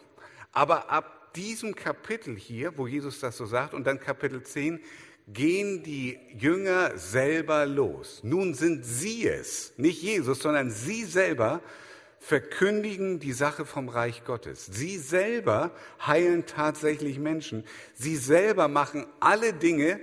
Aber 0.52 0.90
ab 0.90 1.32
diesem 1.34 1.74
Kapitel 1.74 2.36
hier, 2.36 2.76
wo 2.76 2.86
Jesus 2.86 3.20
das 3.20 3.36
so 3.36 3.46
sagt, 3.46 3.72
und 3.74 3.86
dann 3.86 3.98
Kapitel 4.00 4.42
10, 4.42 4.80
gehen 5.28 5.82
die 5.82 6.18
Jünger 6.36 6.96
selber 6.96 7.66
los. 7.66 8.20
Nun 8.22 8.54
sind 8.54 8.84
sie 8.84 9.28
es, 9.28 9.72
nicht 9.76 10.02
Jesus, 10.02 10.40
sondern 10.40 10.70
sie 10.70 11.04
selber 11.04 11.60
verkündigen 12.20 13.18
die 13.18 13.32
Sache 13.32 13.64
vom 13.64 13.88
Reich 13.88 14.24
Gottes. 14.24 14.66
Sie 14.66 14.98
selber 14.98 15.72
heilen 16.06 16.46
tatsächlich 16.46 17.18
Menschen. 17.18 17.64
Sie 17.94 18.16
selber 18.16 18.68
machen 18.68 19.06
alle 19.18 19.54
Dinge, 19.54 19.98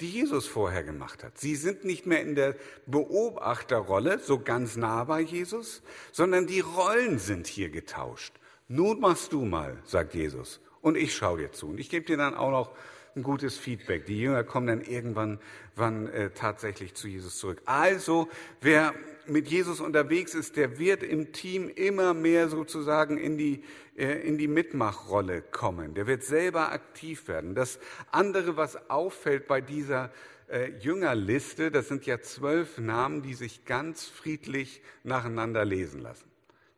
die 0.00 0.10
Jesus 0.10 0.46
vorher 0.46 0.82
gemacht 0.82 1.22
hat. 1.22 1.38
Sie 1.38 1.54
sind 1.54 1.84
nicht 1.84 2.06
mehr 2.06 2.22
in 2.22 2.34
der 2.34 2.56
Beobachterrolle, 2.86 4.18
so 4.18 4.40
ganz 4.40 4.76
nah 4.76 5.04
bei 5.04 5.20
Jesus, 5.20 5.82
sondern 6.10 6.46
die 6.46 6.60
Rollen 6.60 7.18
sind 7.18 7.46
hier 7.46 7.70
getauscht. 7.70 8.34
Nun 8.66 9.00
machst 9.00 9.32
du 9.32 9.44
mal, 9.44 9.78
sagt 9.84 10.14
Jesus, 10.14 10.60
und 10.80 10.96
ich 10.96 11.14
schaue 11.14 11.38
dir 11.38 11.52
zu. 11.52 11.68
Und 11.68 11.78
ich 11.78 11.88
gebe 11.88 12.04
dir 12.04 12.16
dann 12.16 12.34
auch 12.34 12.50
noch 12.50 12.72
ein 13.16 13.22
gutes 13.22 13.58
Feedback. 13.58 14.06
Die 14.06 14.20
Jünger 14.20 14.44
kommen 14.44 14.66
dann 14.66 14.80
irgendwann 14.82 15.40
wann, 15.76 16.08
äh, 16.08 16.30
tatsächlich 16.30 16.94
zu 16.94 17.08
Jesus 17.08 17.38
zurück. 17.38 17.60
Also, 17.64 18.28
wer 18.60 18.94
mit 19.26 19.48
Jesus 19.48 19.80
unterwegs 19.80 20.34
ist, 20.34 20.56
der 20.56 20.78
wird 20.78 21.02
im 21.02 21.32
Team 21.32 21.68
immer 21.68 22.14
mehr 22.14 22.48
sozusagen 22.48 23.18
in 23.18 23.36
die, 23.38 23.62
äh, 23.96 24.26
in 24.26 24.38
die 24.38 24.48
Mitmachrolle 24.48 25.42
kommen. 25.42 25.94
Der 25.94 26.06
wird 26.06 26.22
selber 26.22 26.72
aktiv 26.72 27.28
werden. 27.28 27.54
Das 27.54 27.78
andere, 28.10 28.56
was 28.56 28.90
auffällt 28.90 29.46
bei 29.46 29.60
dieser 29.60 30.10
äh, 30.48 30.70
Jüngerliste, 30.78 31.70
das 31.70 31.88
sind 31.88 32.06
ja 32.06 32.20
zwölf 32.20 32.78
Namen, 32.78 33.22
die 33.22 33.34
sich 33.34 33.64
ganz 33.64 34.06
friedlich 34.06 34.82
nacheinander 35.04 35.64
lesen 35.64 36.00
lassen. 36.00 36.28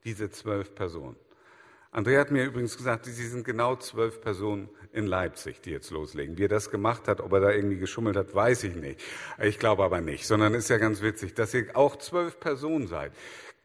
Diese 0.04 0.30
zwölf 0.30 0.74
Personen. 0.74 1.16
Andrea 1.94 2.20
hat 2.20 2.30
mir 2.30 2.46
übrigens 2.46 2.78
gesagt, 2.78 3.04
sie 3.04 3.12
sind 3.12 3.44
genau 3.44 3.76
zwölf 3.76 4.22
Personen 4.22 4.70
in 4.94 5.06
Leipzig, 5.06 5.60
die 5.60 5.72
jetzt 5.72 5.90
loslegen. 5.90 6.38
Wie 6.38 6.44
er 6.44 6.48
das 6.48 6.70
gemacht 6.70 7.06
hat, 7.06 7.20
ob 7.20 7.34
er 7.34 7.40
da 7.40 7.50
irgendwie 7.50 7.76
geschummelt 7.76 8.16
hat, 8.16 8.34
weiß 8.34 8.64
ich 8.64 8.74
nicht. 8.74 8.98
Ich 9.38 9.58
glaube 9.58 9.84
aber 9.84 10.00
nicht, 10.00 10.26
sondern 10.26 10.54
ist 10.54 10.70
ja 10.70 10.78
ganz 10.78 11.02
witzig, 11.02 11.34
dass 11.34 11.52
ihr 11.52 11.76
auch 11.76 11.96
zwölf 11.96 12.40
Personen 12.40 12.86
seid. 12.86 13.12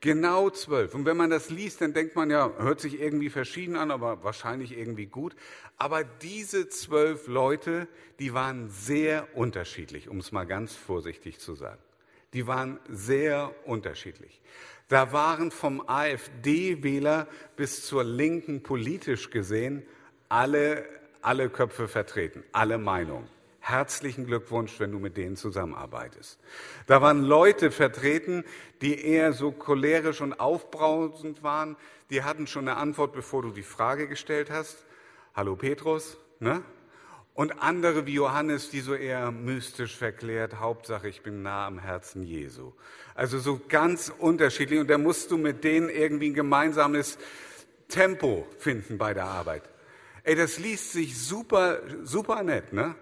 Genau 0.02 0.50
zwölf. 0.50 0.94
Und 0.94 1.06
wenn 1.06 1.16
man 1.16 1.30
das 1.30 1.50
liest, 1.50 1.80
dann 1.80 1.94
denkt 1.94 2.18
man 2.18 2.30
ja, 2.30 2.52
hört 2.58 2.82
sich 2.82 3.00
irgendwie 3.00 3.30
verschieden 3.30 3.78
an, 3.78 3.92
aber 3.92 4.22
wahrscheinlich 4.26 4.78
irgendwie 4.78 5.06
gut. 5.06 5.34
Aber 5.78 6.04
diese 6.04 6.68
zwölf 6.68 7.28
Leute, 7.28 7.88
die 8.20 8.34
waren 8.34 8.70
sehr 8.70 9.38
unterschiedlich, 9.38 10.10
um 10.10 10.18
es 10.18 10.34
mal 10.34 10.46
ganz 10.46 10.76
vorsichtig 10.76 11.40
zu 11.40 11.56
sagen. 11.56 11.82
Die 12.34 12.48
waren 12.48 12.80
sehr 12.90 13.54
unterschiedlich. 13.66 14.42
Da 14.90 15.12
waren 15.12 15.52
vom 15.52 15.84
AfD-Wähler 15.88 17.28
bis 17.56 17.86
zur 17.86 18.04
Linken 18.04 18.63
politisch 18.63 19.30
gesehen 19.30 19.86
alle, 20.30 20.86
alle 21.22 21.50
Köpfe 21.50 21.88
vertreten, 21.88 22.44
alle 22.52 22.78
Meinungen. 22.78 23.28
Herzlichen 23.60 24.26
Glückwunsch, 24.26 24.80
wenn 24.80 24.94
du 24.94 25.00
mit 25.00 25.18
denen 25.18 25.36
zusammenarbeitest. 25.36 26.40
Da 26.86 27.02
waren 27.02 27.22
Leute 27.22 27.70
vertreten, 27.70 28.46
die 28.82 29.04
eher 29.04 29.34
so 29.34 29.52
cholerisch 29.52 30.22
und 30.22 30.40
aufbrausend 30.40 31.44
waren. 31.44 31.76
Die 32.10 32.24
hatten 32.24 32.48
schon 32.48 32.70
eine 32.70 32.78
Antwort, 32.78 33.12
bevor 33.12 33.42
du 33.42 33.50
die 33.50 33.63
Frage 33.63 34.08
gestellt 34.08 34.50
hast. 34.50 34.86
Hallo 35.36 35.58
Petrus, 35.58 36.18
ne? 36.40 36.63
Und 37.38 37.62
andere 37.62 38.08
wie 38.08 38.15
Johannes, 38.15 38.71
die 38.71 38.80
so 38.80 38.95
eher 38.95 39.30
mystisch 39.32 39.95
verklärt, 39.95 40.60
Hauptsache 40.60 41.08
ich 41.08 41.21
bin 41.21 41.43
nah 41.43 41.67
am 41.67 41.78
Herzen 41.78 42.23
Jesu. 42.23 42.73
Also 43.13 43.38
so 43.38 43.62
ganz 43.69 44.12
unterschiedlich. 44.17 44.80
Und 44.80 44.89
da 44.89 44.97
musst 44.97 45.30
du 45.30 45.38
mit 45.38 45.63
denen 45.63 45.88
irgendwie 45.88 46.32
ein 46.32 46.34
gemeinsames 46.34 47.19
Tempo 47.89 48.47
finden 48.58 48.97
bei 48.97 49.13
der 49.13 49.26
Arbeit. 49.26 49.62
Ey, 50.23 50.34
das 50.34 50.58
liest 50.58 50.93
sich 50.93 51.15
super, 51.15 51.82
super 52.02 52.41
nett, 52.41 52.73
ne? 52.73 52.95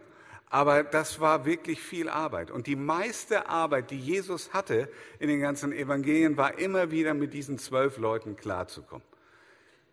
Aber 0.50 0.84
das 0.84 1.22
war 1.22 1.46
wirklich 1.46 1.80
viel 1.80 2.10
Arbeit. 2.10 2.52
Und 2.52 2.68
die 2.68 2.76
meiste 2.76 3.48
Arbeit, 3.48 3.90
die 3.90 4.00
Jesus 4.00 4.52
hatte 4.52 4.90
in 5.18 5.30
den 5.30 5.40
ganzen 5.40 5.72
Evangelien, 5.72 6.36
war 6.36 6.60
immer 6.60 6.92
wieder 6.92 7.14
mit 7.14 7.34
diesen 7.34 7.58
zwölf 7.58 7.98
Leuten 7.98 8.36
klarzukommen. 8.36 9.15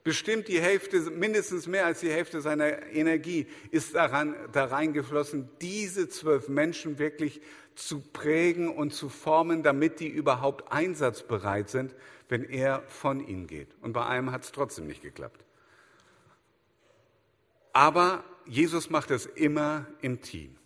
Bestimmt 0.04 0.48
die 0.48 0.60
Hälfte, 0.60 0.98
mindestens 1.10 1.68
mehr 1.68 1.86
als 1.86 2.00
die 2.00 2.10
Hälfte 2.10 2.40
seiner 2.40 2.86
Energie 2.88 3.46
ist 3.70 3.94
daran, 3.94 4.34
da 4.50 4.64
reingeflossen, 4.64 5.48
diese 5.60 6.08
zwölf 6.08 6.48
Menschen 6.48 6.98
wirklich 6.98 7.40
zu 7.76 8.00
prägen 8.00 8.68
und 8.68 8.92
zu 8.92 9.08
formen, 9.08 9.62
damit 9.62 10.00
die 10.00 10.08
überhaupt 10.08 10.72
einsatzbereit 10.72 11.70
sind, 11.70 11.94
wenn 12.28 12.44
er 12.44 12.82
von 12.88 13.26
ihnen 13.26 13.46
geht. 13.46 13.68
Und 13.80 13.92
bei 13.92 14.04
einem 14.04 14.32
hat 14.32 14.42
es 14.42 14.50
trotzdem 14.50 14.88
nicht 14.88 15.02
geklappt. 15.02 15.44
Aber 17.72 18.24
Jesus 18.44 18.90
macht 18.90 19.10
es 19.12 19.26
immer 19.26 19.86
im 20.00 20.20
Team. 20.20 20.56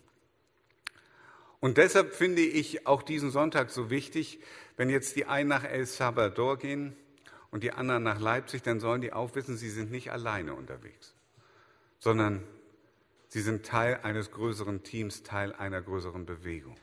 Und 1.59 1.77
deshalb 1.77 2.13
finde 2.13 2.41
ich 2.41 2.87
auch 2.87 3.03
diesen 3.03 3.29
Sonntag 3.29 3.69
so 3.69 3.89
wichtig, 3.89 4.39
wenn 4.77 4.89
jetzt 4.89 5.15
die 5.15 5.25
einen 5.25 5.49
nach 5.49 5.63
El 5.63 5.85
Salvador 5.85 6.57
gehen 6.57 6.95
und 7.57 7.63
die 7.63 7.71
anderen 7.71 8.03
nach 8.03 8.19
Leipzig, 8.19 8.61
dann 8.61 8.79
sollen 8.79 9.01
die 9.01 9.13
auch 9.13 9.33
wissen, 9.33 9.57
sie 9.57 9.71
sind 9.71 9.89
nicht 9.89 10.11
alleine 10.11 10.53
unterwegs, 10.53 11.15
sondern 11.97 12.43
sie 13.29 13.41
sind 13.41 13.65
Teil 13.65 13.99
eines 14.03 14.29
größeren 14.29 14.83
Teams, 14.83 15.23
Teil 15.23 15.53
einer 15.53 15.81
größeren 15.81 16.27
Bewegung. 16.27 16.77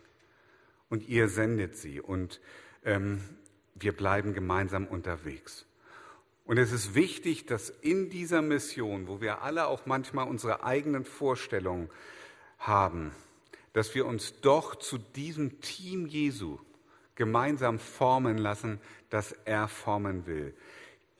Und 0.89 1.09
ihr 1.09 1.29
sendet 1.29 1.77
sie 1.77 2.01
und 2.01 2.41
ähm, 2.85 3.21
wir 3.77 3.97
bleiben 3.97 4.35
gemeinsam 4.35 4.89
unterwegs. 4.89 5.65
Und 6.45 6.59
es 6.59 6.73
ist 6.73 6.97
wichtig, 6.97 7.47
dass 7.47 7.71
in 7.71 8.11
dieser 8.11 8.43
Mission, 8.43 9.07
wo 9.07 9.21
wir 9.21 9.43
alle 9.43 9.69
auch 9.69 9.87
manchmal 9.87 10.27
unsere 10.27 10.65
eigenen 10.65 11.05
Vorstellungen 11.05 11.89
haben, 12.59 13.13
dass 13.75 13.95
wir 13.95 14.07
uns 14.07 14.41
doch 14.41 14.75
zu 14.75 14.99
diesem 14.99 15.61
Team 15.61 16.07
Jesu 16.07 16.59
gemeinsam 17.15 17.79
formen 17.79 18.39
lassen, 18.39 18.81
das 19.11 19.33
er 19.45 19.69
formen 19.69 20.27
will. 20.27 20.55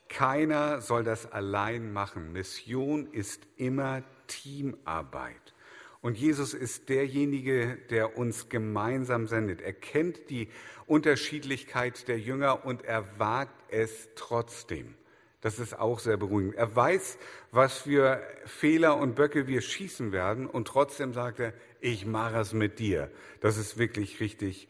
Keiner 0.09 0.81
soll 0.81 1.03
das 1.03 1.31
allein 1.31 1.91
machen. 1.91 2.31
Mission 2.31 3.07
ist 3.11 3.47
immer 3.57 4.03
Teamarbeit. 4.27 5.53
Und 6.01 6.17
Jesus 6.17 6.53
ist 6.53 6.89
derjenige, 6.89 7.77
der 7.89 8.15
uns 8.17 8.49
gemeinsam 8.49 9.25
sendet. 9.25 9.61
Er 9.61 9.73
kennt 9.73 10.29
die 10.29 10.49
Unterschiedlichkeit 10.85 12.07
der 12.07 12.19
Jünger 12.19 12.63
und 12.63 12.85
er 12.85 13.19
wagt 13.19 13.55
es 13.71 14.09
trotzdem. 14.15 14.93
Das 15.41 15.57
ist 15.57 15.77
auch 15.77 15.99
sehr 15.99 16.17
beruhigend. 16.17 16.55
Er 16.55 16.75
weiß, 16.75 17.17
was 17.51 17.79
für 17.79 18.21
Fehler 18.45 18.97
und 18.97 19.15
Böcke 19.15 19.47
wir 19.47 19.61
schießen 19.61 20.11
werden 20.11 20.47
und 20.47 20.67
trotzdem 20.67 21.13
sagt 21.13 21.39
er, 21.39 21.53
ich 21.81 22.05
mache 22.05 22.37
es 22.37 22.53
mit 22.53 22.79
dir. 22.79 23.09
Das 23.41 23.57
ist 23.57 23.77
wirklich 23.77 24.19
richtig 24.19 24.67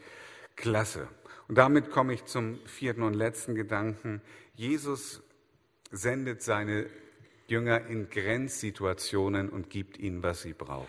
klasse. 0.56 1.08
Und 1.48 1.58
damit 1.58 1.92
komme 1.92 2.14
ich 2.14 2.26
zum 2.26 2.60
vierten 2.66 3.04
und 3.04 3.14
letzten 3.14 3.56
Gedanken. 3.56 4.22
Jesus 4.56 5.22
sendet 5.92 6.42
seine 6.42 6.88
Jünger 7.48 7.86
in 7.88 8.10
Grenzsituationen 8.10 9.50
und 9.50 9.70
gibt 9.70 9.98
ihnen, 10.00 10.24
was 10.24 10.42
sie 10.42 10.54
brauchen. 10.54 10.88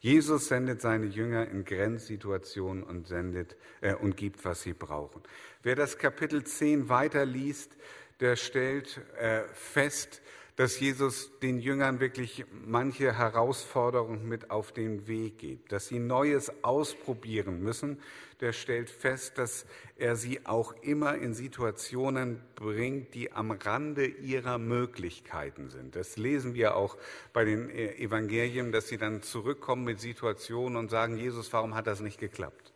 Jesus 0.00 0.48
sendet 0.48 0.80
seine 0.80 1.06
Jünger 1.06 1.48
in 1.48 1.64
Grenzsituationen 1.64 2.82
und 2.82 3.06
sendet 3.06 3.56
äh, 3.80 3.94
und 3.94 4.16
gibt, 4.16 4.44
was 4.44 4.62
sie 4.62 4.72
brauchen. 4.72 5.22
Wer 5.62 5.76
das 5.76 5.96
Kapitel 5.96 6.42
10 6.42 6.88
weiterliest, 6.88 7.76
der 8.18 8.34
stellt 8.34 9.00
äh, 9.16 9.42
fest, 9.52 10.20
dass 10.56 10.78
Jesus 10.78 11.30
den 11.40 11.60
Jüngern 11.60 12.00
wirklich 12.00 12.44
manche 12.64 13.16
Herausforderungen 13.16 14.28
mit 14.28 14.50
auf 14.50 14.72
den 14.72 15.06
Weg 15.06 15.38
gibt, 15.38 15.72
dass 15.72 15.88
sie 15.88 15.98
Neues 15.98 16.52
ausprobieren 16.62 17.62
müssen. 17.62 18.00
Der 18.42 18.52
stellt 18.52 18.90
fest, 18.90 19.38
dass 19.38 19.66
er 19.96 20.16
sie 20.16 20.44
auch 20.46 20.74
immer 20.82 21.14
in 21.14 21.32
Situationen 21.32 22.42
bringt, 22.56 23.14
die 23.14 23.30
am 23.30 23.52
Rande 23.52 24.04
ihrer 24.04 24.58
Möglichkeiten 24.58 25.70
sind. 25.70 25.94
Das 25.94 26.16
lesen 26.16 26.52
wir 26.54 26.74
auch 26.74 26.98
bei 27.32 27.44
den 27.44 27.70
Evangelien, 27.70 28.72
dass 28.72 28.88
sie 28.88 28.98
dann 28.98 29.22
zurückkommen 29.22 29.84
mit 29.84 30.00
Situationen 30.00 30.76
und 30.76 30.90
sagen, 30.90 31.16
Jesus, 31.16 31.52
warum 31.52 31.76
hat 31.76 31.86
das 31.86 32.00
nicht 32.00 32.18
geklappt? 32.18 32.72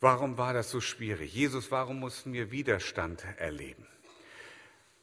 Warum 0.00 0.38
war 0.38 0.54
das 0.54 0.70
so 0.70 0.80
schwierig? 0.80 1.34
Jesus, 1.34 1.70
warum 1.70 2.00
mussten 2.00 2.32
wir 2.32 2.50
Widerstand 2.50 3.22
erleben? 3.36 3.86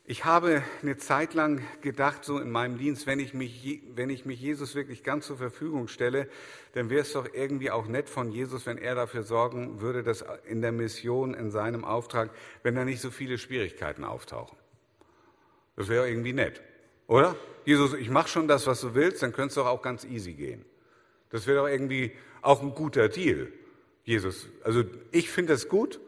Ich 0.09 0.23
habe 0.23 0.63
eine 0.81 0.95
Zeit 0.95 1.33
lang 1.33 1.61
gedacht, 1.81 2.23
so 2.23 2.39
in 2.39 2.49
meinem 2.49 2.77
Dienst, 2.77 3.07
wenn 3.07 3.19
ich 3.19 3.33
mich, 3.33 3.81
wenn 3.93 4.09
ich 4.09 4.25
mich 4.25 4.39
Jesus 4.39 4.73
wirklich 4.73 5.03
ganz 5.03 5.27
zur 5.27 5.35
Verfügung 5.35 5.89
stelle, 5.89 6.29
dann 6.71 6.89
wäre 6.89 7.01
es 7.01 7.11
doch 7.11 7.27
irgendwie 7.33 7.71
auch 7.71 7.87
nett 7.87 8.07
von 8.07 8.31
Jesus, 8.31 8.65
wenn 8.65 8.77
er 8.77 8.95
dafür 8.95 9.23
sorgen 9.23 9.81
würde, 9.81 10.03
dass 10.03 10.23
in 10.45 10.61
der 10.61 10.71
Mission, 10.71 11.33
in 11.33 11.51
seinem 11.51 11.83
Auftrag, 11.83 12.29
wenn 12.63 12.73
da 12.73 12.85
nicht 12.85 13.01
so 13.01 13.11
viele 13.11 13.37
Schwierigkeiten 13.37 14.05
auftauchen. 14.05 14.57
Das 15.75 15.89
wäre 15.89 16.09
irgendwie 16.09 16.31
nett, 16.31 16.61
oder? 17.07 17.35
Jesus, 17.65 17.93
ich 17.93 18.09
mache 18.09 18.29
schon 18.29 18.47
das, 18.47 18.65
was 18.65 18.79
du 18.79 18.95
willst, 18.95 19.21
dann 19.23 19.33
könnte 19.33 19.49
es 19.49 19.55
doch 19.55 19.65
auch 19.65 19.81
ganz 19.81 20.05
easy 20.05 20.31
gehen. 20.31 20.63
Das 21.31 21.47
wäre 21.47 21.57
doch 21.57 21.67
irgendwie 21.67 22.13
auch 22.41 22.61
ein 22.61 22.73
guter 22.73 23.09
Deal, 23.09 23.51
Jesus. 24.05 24.47
Also 24.63 24.85
ich 25.11 25.29
finde 25.29 25.51
das 25.51 25.67
gut 25.67 25.99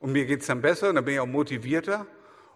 und 0.00 0.12
mir 0.12 0.26
geht 0.26 0.42
es 0.42 0.48
dann 0.48 0.60
besser 0.60 0.90
und 0.90 0.96
dann 0.96 1.06
bin 1.06 1.14
ich 1.14 1.20
auch 1.20 1.26
motivierter 1.26 2.06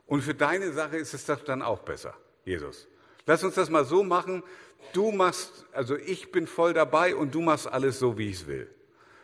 und 0.06 0.22
für 0.22 0.34
deine 0.34 0.72
Sache 0.72 0.96
ist 0.96 1.14
es 1.14 1.26
doch 1.26 1.42
dann 1.42 1.62
auch 1.62 1.80
besser, 1.80 2.14
Jesus. 2.44 2.88
Lass 3.26 3.44
uns 3.44 3.54
das 3.54 3.70
mal 3.70 3.84
so 3.84 4.02
machen, 4.02 4.42
du 4.92 5.12
machst, 5.12 5.66
also 5.72 5.96
ich 5.96 6.32
bin 6.32 6.46
voll 6.46 6.74
dabei 6.74 7.14
und 7.14 7.34
du 7.34 7.40
machst 7.40 7.66
alles 7.66 7.98
so, 7.98 8.18
wie 8.18 8.28
ich 8.28 8.36
es 8.36 8.46
will. 8.46 8.68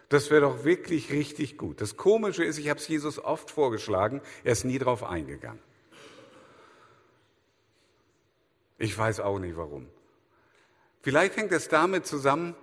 Das 0.09 0.31
wäre 0.31 0.43
doch 0.43 0.64
wirklich 0.64 1.12
richtig 1.12 1.59
gut. 1.59 1.81
Das 1.81 1.97
Komische 1.97 2.45
ist, 2.45 2.59
ich 2.59 2.71
habe 2.71 2.81
es 2.81 2.88
Jesus 2.88 3.19
oft 3.19 3.51
vorgeschlagen, 3.51 4.23
er 4.45 4.53
ist 4.53 4.64
nie 4.64 4.79
drauf 4.79 5.05
eingegangen. 5.05 5.61
Ich 8.79 8.97
weiß 8.97 9.21
auch 9.21 9.38
nicht 9.38 9.57
warum. 9.57 9.88
Vielleicht 11.03 11.37
hängt 11.37 11.53
es 11.53 11.69
damit 11.69 12.07
zusammen, 12.07 12.55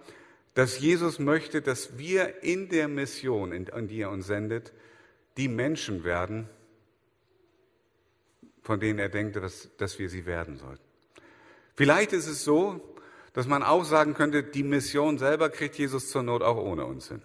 dass 0.53 0.79
Jesus 0.79 1.19
möchte, 1.19 1.61
dass 1.61 1.97
wir 1.97 2.41
in 2.41 2.69
der 2.69 2.87
Mission, 2.87 3.51
in 3.51 3.87
die 3.87 4.01
er 4.01 4.09
uns 4.09 4.25
sendet, 4.25 4.71
die 5.37 5.49
Menschen 5.49 6.03
werden, 6.05 6.49
von 8.65 8.79
denen 8.79 8.97
er 8.97 9.09
denkt, 9.09 9.35
dass, 9.35 9.69
dass 9.77 9.99
wir 9.99 10.09
sie 10.09 10.25
werden 10.25 10.57
sollten. 10.57 10.83
Vielleicht 11.75 12.13
ist 12.13 12.27
es 12.27 12.43
so, 12.43 12.81
dass 13.33 13.47
man 13.47 13.63
auch 13.63 13.85
sagen 13.85 14.15
könnte, 14.15 14.43
die 14.43 14.63
Mission 14.63 15.19
selber 15.19 15.49
kriegt 15.49 15.77
Jesus 15.77 16.09
zur 16.09 16.23
Not 16.23 16.41
auch 16.41 16.57
ohne 16.57 16.85
uns 16.85 17.09
hin. 17.09 17.21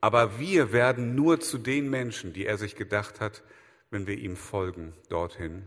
Aber 0.00 0.38
wir 0.38 0.72
werden 0.72 1.14
nur 1.14 1.40
zu 1.40 1.58
den 1.58 1.90
Menschen, 1.90 2.32
die 2.32 2.44
er 2.44 2.58
sich 2.58 2.74
gedacht 2.74 3.20
hat, 3.20 3.42
wenn 3.90 4.06
wir 4.06 4.18
ihm 4.18 4.36
folgen, 4.36 4.94
dorthin, 5.10 5.66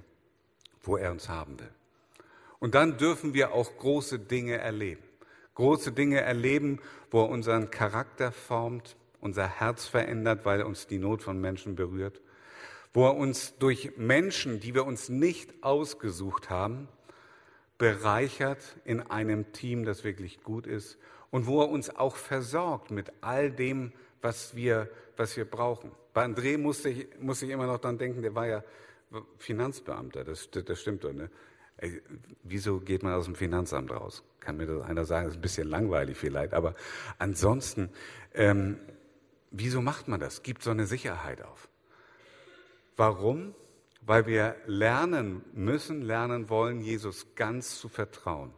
wo 0.81 0.97
er 0.97 1.11
uns 1.11 1.29
haben 1.29 1.59
will. 1.59 1.69
Und 2.59 2.75
dann 2.75 2.97
dürfen 2.97 3.33
wir 3.33 3.53
auch 3.53 3.77
große 3.77 4.19
Dinge 4.19 4.57
erleben. 4.57 5.03
Große 5.55 5.91
Dinge 5.91 6.19
erleben, 6.21 6.79
wo 7.11 7.21
er 7.21 7.29
unseren 7.29 7.69
Charakter 7.69 8.31
formt, 8.31 8.97
unser 9.21 9.47
Herz 9.47 9.85
verändert, 9.85 10.43
weil 10.43 10.63
uns 10.63 10.87
die 10.87 10.97
Not 10.97 11.21
von 11.21 11.39
Menschen 11.39 11.75
berührt. 11.75 12.19
Wo 12.93 13.07
er 13.07 13.15
uns 13.15 13.57
durch 13.57 13.97
Menschen, 13.97 14.59
die 14.59 14.75
wir 14.75 14.85
uns 14.85 15.09
nicht 15.09 15.63
ausgesucht 15.63 16.49
haben, 16.49 16.87
bereichert 17.77 18.77
in 18.85 19.01
einem 19.01 19.51
Team, 19.51 19.83
das 19.83 20.03
wirklich 20.03 20.43
gut 20.43 20.67
ist. 20.67 20.97
Und 21.31 21.47
wo 21.47 21.61
er 21.61 21.69
uns 21.69 21.89
auch 21.89 22.15
versorgt 22.15 22.91
mit 22.91 23.11
all 23.21 23.51
dem, 23.51 23.91
was 24.21 24.55
wir, 24.55 24.89
was 25.17 25.35
wir 25.35 25.45
brauchen. 25.45 25.91
Bei 26.13 26.23
André 26.23 26.57
musste 26.57 26.89
ich, 26.89 27.07
musste 27.19 27.45
ich 27.45 27.51
immer 27.51 27.65
noch 27.65 27.79
dran 27.79 27.97
denken, 27.97 28.21
der 28.21 28.35
war 28.35 28.47
ja 28.47 28.63
Finanzbeamter, 29.37 30.23
das, 30.23 30.49
das 30.51 30.79
stimmt 30.79 31.03
doch, 31.03 31.13
ne? 31.13 31.29
Ey, 31.77 32.01
wieso 32.43 32.79
geht 32.79 33.03
man 33.03 33.13
aus 33.13 33.25
dem 33.25 33.35
Finanzamt 33.35 33.91
raus? 33.91 34.23
Kann 34.39 34.57
mir 34.57 34.67
das 34.67 34.83
einer 34.83 35.05
sagen, 35.05 35.25
das 35.25 35.33
ist 35.33 35.39
ein 35.39 35.41
bisschen 35.41 35.67
langweilig 35.67 36.17
vielleicht, 36.17 36.53
aber 36.53 36.75
ansonsten, 37.17 37.89
ähm, 38.33 38.77
wieso 39.51 39.81
macht 39.81 40.07
man 40.07 40.19
das? 40.19 40.43
Gibt 40.43 40.63
so 40.63 40.71
eine 40.71 40.85
Sicherheit 40.85 41.41
auf. 41.41 41.67
Warum? 42.95 43.55
Weil 44.01 44.25
wir 44.27 44.55
lernen 44.65 45.43
müssen, 45.53 46.01
lernen 46.01 46.49
wollen, 46.49 46.81
Jesus 46.81 47.35
ganz 47.35 47.79
zu 47.79 47.89
vertrauen. 47.89 48.53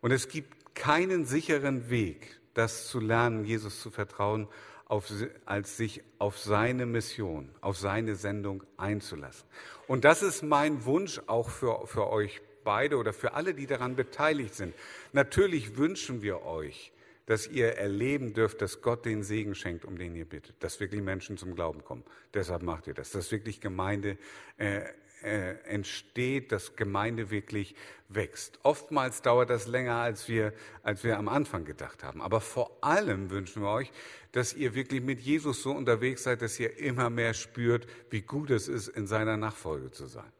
Und 0.00 0.10
es 0.10 0.28
gibt 0.28 0.74
keinen 0.74 1.26
sicheren 1.26 1.90
Weg, 1.90 2.40
das 2.54 2.88
zu 2.88 2.98
lernen, 2.98 3.44
Jesus 3.44 3.80
zu 3.80 3.90
vertrauen, 3.90 4.48
auf, 4.86 5.10
als 5.46 5.76
sich 5.76 6.02
auf 6.18 6.38
seine 6.38 6.86
Mission, 6.86 7.48
auf 7.60 7.78
seine 7.78 8.14
Sendung 8.14 8.62
einzulassen. 8.76 9.46
Und 9.86 10.04
das 10.04 10.22
ist 10.22 10.42
mein 10.42 10.84
Wunsch 10.84 11.20
auch 11.26 11.48
für, 11.48 11.86
für 11.86 12.10
euch 12.10 12.42
beide 12.64 12.96
oder 12.96 13.12
für 13.12 13.34
alle, 13.34 13.54
die 13.54 13.66
daran 13.66 13.96
beteiligt 13.96 14.54
sind. 14.54 14.74
Natürlich 15.12 15.76
wünschen 15.76 16.22
wir 16.22 16.42
euch, 16.44 16.92
dass 17.26 17.46
ihr 17.46 17.76
erleben 17.76 18.34
dürft, 18.34 18.60
dass 18.62 18.82
Gott 18.82 19.04
den 19.04 19.22
Segen 19.22 19.54
schenkt, 19.54 19.84
um 19.84 19.96
den 19.96 20.14
ihr 20.14 20.24
bittet, 20.24 20.56
dass 20.60 20.80
wirklich 20.80 21.02
Menschen 21.02 21.36
zum 21.36 21.54
Glauben 21.54 21.84
kommen. 21.84 22.04
Deshalb 22.34 22.62
macht 22.62 22.86
ihr 22.86 22.94
das, 22.94 23.10
dass 23.10 23.30
wirklich 23.30 23.60
Gemeinde 23.60 24.18
äh, 24.58 24.82
äh, 25.22 25.54
entsteht, 25.64 26.50
dass 26.50 26.74
Gemeinde 26.74 27.30
wirklich 27.30 27.74
wächst. 28.08 28.58
Oftmals 28.64 29.22
dauert 29.22 29.50
das 29.50 29.66
länger, 29.66 29.96
als 29.96 30.28
wir, 30.28 30.52
als 30.82 31.04
wir 31.04 31.16
am 31.16 31.28
Anfang 31.28 31.64
gedacht 31.64 32.02
haben. 32.02 32.20
Aber 32.20 32.40
vor 32.40 32.76
allem 32.80 33.30
wünschen 33.30 33.62
wir 33.62 33.70
euch, 33.70 33.92
dass 34.32 34.54
ihr 34.54 34.74
wirklich 34.74 35.02
mit 35.02 35.20
Jesus 35.20 35.62
so 35.62 35.72
unterwegs 35.72 36.24
seid, 36.24 36.42
dass 36.42 36.58
ihr 36.58 36.76
immer 36.78 37.08
mehr 37.08 37.34
spürt, 37.34 37.86
wie 38.10 38.22
gut 38.22 38.50
es 38.50 38.68
ist, 38.68 38.88
in 38.88 39.06
seiner 39.06 39.36
Nachfolge 39.36 39.90
zu 39.92 40.06
sein. 40.06 40.32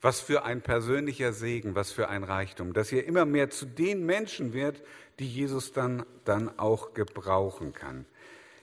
Was 0.00 0.20
für 0.20 0.44
ein 0.44 0.62
persönlicher 0.62 1.32
Segen, 1.32 1.74
was 1.74 1.92
für 1.92 2.08
ein 2.08 2.24
Reichtum, 2.24 2.72
dass 2.72 2.90
ihr 2.90 3.04
immer 3.06 3.24
mehr 3.24 3.50
zu 3.50 3.66
den 3.66 4.06
Menschen 4.06 4.52
werdet, 4.54 4.82
die 5.18 5.28
Jesus 5.28 5.72
dann, 5.72 6.04
dann 6.24 6.58
auch 6.58 6.94
gebrauchen 6.94 7.72
kann. 7.72 8.06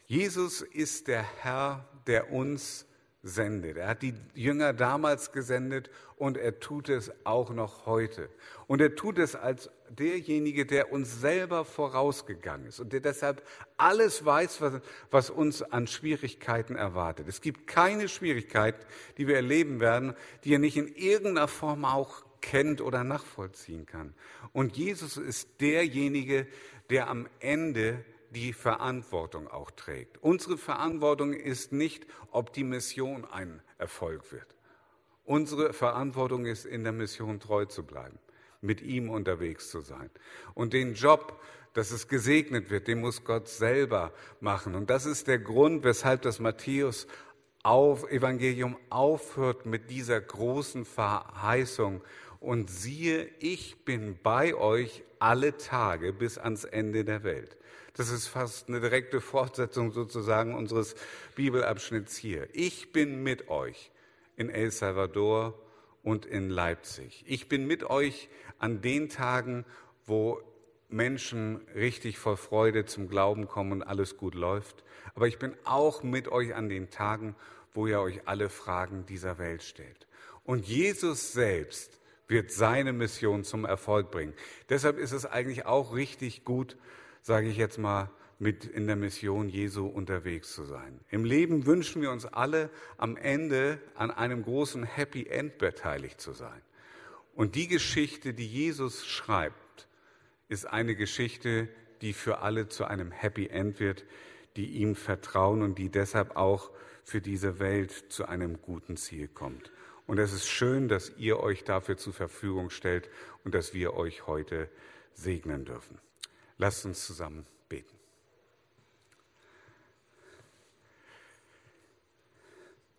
Jesus 0.07 0.61
ist 0.61 1.07
der 1.07 1.23
Herr, 1.43 1.85
der 2.07 2.31
uns 2.31 2.85
sendet. 3.21 3.77
Er 3.77 3.89
hat 3.89 4.01
die 4.01 4.15
Jünger 4.33 4.73
damals 4.73 5.31
gesendet 5.31 5.89
und 6.15 6.37
er 6.37 6.59
tut 6.59 6.89
es 6.89 7.11
auch 7.25 7.51
noch 7.51 7.85
heute. 7.85 8.29
Und 8.67 8.81
er 8.81 8.95
tut 8.95 9.19
es 9.19 9.35
als 9.35 9.69
derjenige, 9.89 10.65
der 10.65 10.91
uns 10.91 11.21
selber 11.21 11.65
vorausgegangen 11.65 12.67
ist 12.67 12.79
und 12.79 12.93
der 12.93 12.99
deshalb 12.99 13.45
alles 13.77 14.25
weiß, 14.25 14.61
was, 14.61 14.81
was 15.11 15.29
uns 15.29 15.61
an 15.61 15.87
Schwierigkeiten 15.87 16.75
erwartet. 16.75 17.27
Es 17.27 17.41
gibt 17.41 17.67
keine 17.67 18.07
Schwierigkeit, 18.07 18.75
die 19.17 19.27
wir 19.27 19.35
erleben 19.35 19.79
werden, 19.79 20.15
die 20.43 20.53
er 20.53 20.59
nicht 20.59 20.77
in 20.77 20.87
irgendeiner 20.87 21.47
Form 21.47 21.85
auch 21.85 22.25
kennt 22.41 22.81
oder 22.81 23.03
nachvollziehen 23.03 23.85
kann. 23.85 24.13
Und 24.53 24.77
Jesus 24.77 25.17
ist 25.17 25.61
derjenige, 25.61 26.47
der 26.89 27.09
am 27.09 27.27
Ende 27.39 28.03
die 28.31 28.53
Verantwortung 28.53 29.47
auch 29.47 29.71
trägt. 29.71 30.17
Unsere 30.21 30.57
Verantwortung 30.57 31.33
ist 31.33 31.71
nicht, 31.71 32.05
ob 32.31 32.53
die 32.53 32.63
Mission 32.63 33.25
ein 33.25 33.61
Erfolg 33.77 34.31
wird. 34.31 34.55
Unsere 35.25 35.73
Verantwortung 35.73 36.45
ist, 36.45 36.65
in 36.65 36.83
der 36.83 36.93
Mission 36.93 37.39
treu 37.39 37.65
zu 37.65 37.83
bleiben, 37.83 38.17
mit 38.61 38.81
ihm 38.81 39.09
unterwegs 39.09 39.69
zu 39.69 39.81
sein. 39.81 40.09
Und 40.53 40.73
den 40.73 40.93
Job, 40.93 41.39
dass 41.73 41.91
es 41.91 42.07
gesegnet 42.07 42.69
wird, 42.69 42.87
den 42.87 43.01
muss 43.01 43.23
Gott 43.23 43.47
selber 43.47 44.11
machen. 44.39 44.75
Und 44.75 44.89
das 44.89 45.05
ist 45.05 45.27
der 45.27 45.39
Grund, 45.39 45.83
weshalb 45.83 46.21
das 46.23 46.39
Matthäus 46.39 47.07
auf 47.63 48.09
Evangelium 48.09 48.77
aufhört 48.89 49.65
mit 49.65 49.89
dieser 49.89 50.19
großen 50.19 50.85
Verheißung. 50.85 52.01
Und 52.39 52.69
siehe, 52.69 53.29
ich 53.39 53.83
bin 53.83 54.17
bei 54.21 54.55
euch 54.55 55.03
alle 55.19 55.57
Tage 55.57 56.13
bis 56.13 56.37
ans 56.37 56.63
Ende 56.63 57.03
der 57.03 57.23
Welt. 57.23 57.57
Das 57.95 58.11
ist 58.11 58.27
fast 58.27 58.69
eine 58.69 58.79
direkte 58.79 59.21
Fortsetzung 59.21 59.91
sozusagen 59.91 60.53
unseres 60.53 60.95
Bibelabschnitts 61.35 62.15
hier. 62.15 62.47
Ich 62.53 62.91
bin 62.91 63.23
mit 63.23 63.49
euch 63.49 63.91
in 64.35 64.51
El 64.51 64.69
Salvador 64.69 65.55
und 66.07 66.25
in 66.25 66.49
Leipzig. 66.49 67.25
Ich 67.27 67.49
bin 67.49 67.67
mit 67.67 67.83
euch 67.83 68.29
an 68.59 68.79
den 68.79 69.09
Tagen, 69.09 69.65
wo 70.05 70.41
Menschen 70.87 71.57
richtig 71.75 72.17
voll 72.17 72.37
Freude 72.37 72.85
zum 72.85 73.09
Glauben 73.09 73.49
kommen 73.49 73.73
und 73.73 73.83
alles 73.83 74.15
gut 74.15 74.33
läuft. 74.33 74.85
Aber 75.15 75.27
ich 75.27 75.37
bin 75.37 75.53
auch 75.65 76.03
mit 76.03 76.29
euch 76.29 76.55
an 76.55 76.69
den 76.69 76.89
Tagen, 76.89 77.35
wo 77.73 77.87
ihr 77.87 77.99
euch 77.99 78.25
alle 78.25 78.47
Fragen 78.47 79.05
dieser 79.05 79.37
Welt 79.37 79.63
stellt. 79.63 80.07
Und 80.45 80.65
Jesus 80.65 81.33
selbst 81.33 81.99
wird 82.29 82.51
seine 82.51 82.93
Mission 82.93 83.43
zum 83.43 83.65
Erfolg 83.65 84.09
bringen. 84.09 84.33
Deshalb 84.69 84.99
ist 84.99 85.11
es 85.11 85.25
eigentlich 85.25 85.65
auch 85.65 85.93
richtig 85.93 86.45
gut, 86.45 86.77
sage 87.21 87.49
ich 87.49 87.57
jetzt 87.57 87.79
mal, 87.79 88.09
mit 88.39 88.65
in 88.65 88.87
der 88.87 88.95
Mission 88.95 89.49
Jesu 89.49 89.87
unterwegs 89.87 90.53
zu 90.53 90.63
sein. 90.63 90.99
Im 91.09 91.25
Leben 91.25 91.65
wünschen 91.65 92.01
wir 92.01 92.11
uns 92.11 92.25
alle 92.25 92.69
am 92.97 93.17
Ende 93.17 93.79
an 93.95 94.11
einem 94.11 94.43
großen 94.43 94.83
Happy 94.83 95.25
End 95.27 95.57
beteiligt 95.57 96.21
zu 96.21 96.33
sein. 96.33 96.61
Und 97.35 97.55
die 97.55 97.67
Geschichte, 97.67 98.33
die 98.33 98.47
Jesus 98.47 99.05
schreibt, 99.05 99.87
ist 100.49 100.65
eine 100.65 100.95
Geschichte, 100.95 101.67
die 102.01 102.13
für 102.13 102.39
alle 102.39 102.67
zu 102.67 102.85
einem 102.85 103.11
Happy 103.11 103.47
End 103.47 103.79
wird, 103.79 104.05
die 104.55 104.77
ihm 104.77 104.95
vertrauen 104.95 105.61
und 105.61 105.77
die 105.77 105.89
deshalb 105.89 106.35
auch 106.35 106.71
für 107.03 107.21
diese 107.21 107.59
Welt 107.59 107.91
zu 108.09 108.25
einem 108.25 108.61
guten 108.61 108.97
Ziel 108.97 109.27
kommt. 109.27 109.71
Und 110.07 110.19
es 110.19 110.33
ist 110.33 110.47
schön, 110.47 110.87
dass 110.87 111.11
ihr 111.17 111.39
euch 111.39 111.63
dafür 111.63 111.97
zur 111.97 112.13
Verfügung 112.13 112.69
stellt 112.69 113.09
und 113.43 113.53
dass 113.53 113.73
wir 113.73 113.93
euch 113.93 114.25
heute 114.25 114.69
segnen 115.13 115.65
dürfen. 115.65 115.99
Lasst 116.57 116.85
uns 116.85 117.05
zusammen 117.05 117.45
beten. 117.69 117.95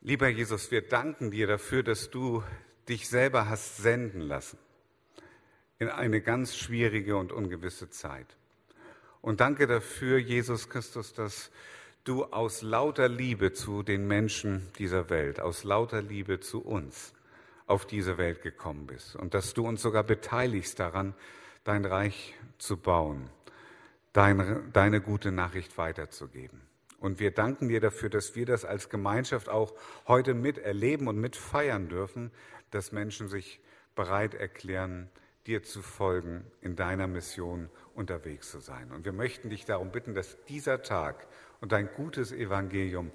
Lieber 0.09 0.29
Jesus, 0.29 0.71
wir 0.71 0.81
danken 0.81 1.31
dir 1.31 1.47
dafür, 1.47 1.83
dass 1.83 2.09
du 2.09 2.43
dich 2.89 3.11
selber 3.11 3.51
hast 3.51 3.77
senden 3.77 4.23
lassen 4.23 4.59
in 5.79 5.91
eine 5.91 6.23
ganz 6.23 6.57
schwierige 6.57 7.19
und 7.19 7.31
ungewisse 7.31 7.91
Zeit. 7.91 8.39
Und 9.21 9.41
danke 9.41 9.67
dafür, 9.67 10.17
Jesus 10.17 10.71
Christus, 10.71 11.13
dass 11.13 11.51
du 12.05 12.25
aus 12.25 12.63
lauter 12.63 13.11
Liebe 13.11 13.53
zu 13.53 13.83
den 13.83 14.07
Menschen 14.07 14.73
dieser 14.79 15.11
Welt, 15.11 15.41
aus 15.41 15.63
lauter 15.63 16.01
Liebe 16.01 16.41
zu 16.41 16.65
uns 16.65 17.13
auf 17.67 17.85
diese 17.85 18.17
Welt 18.17 18.41
gekommen 18.41 18.87
bist 18.87 19.15
und 19.15 19.35
dass 19.35 19.53
du 19.53 19.69
uns 19.69 19.83
sogar 19.83 20.05
beteiligst 20.05 20.81
daran, 20.81 21.13
dein 21.65 21.85
Reich 21.85 22.35
zu 22.57 22.79
bauen, 22.79 23.29
deine, 24.15 24.63
deine 24.73 25.03
gute 25.03 25.33
Nachricht 25.33 25.77
weiterzugeben. 25.77 26.68
Und 26.99 27.21
wir 27.21 27.31
danken 27.31 27.69
dir 27.69 27.81
dafür, 27.81 28.11
dass 28.11 28.35
wir 28.35 28.47
das 28.47 28.65
als 28.65 28.89
Gemeinschaft 28.89 29.49
auch 29.49 29.75
heute 30.07 30.35
miterleben 30.35 31.07
und 31.07 31.19
mitfeiern 31.19 31.89
dürfen, 31.89 32.33
dass 32.71 32.93
Menschen 32.93 33.29
sich 33.29 33.61
bereit 33.95 34.35
erklären, 34.35 35.09
dir 35.47 35.63
zu 35.63 35.81
folgen, 35.81 36.45
in 36.61 36.77
deiner 36.77 37.07
Mission 37.07 37.71
unterwegs 37.95 38.51
zu 38.51 38.61
sein. 38.61 38.93
Und 38.93 39.05
wir 39.05 39.13
möchten 39.13 39.51
dich 39.51 39.65
darum 39.65 39.91
bitten, 39.91 40.15
dass 40.15 40.37
dieser 40.45 40.83
Tag 40.83 41.27
und 41.61 41.73
dein 41.73 41.89
gutes 41.95 42.33
Evangelium 42.33 43.11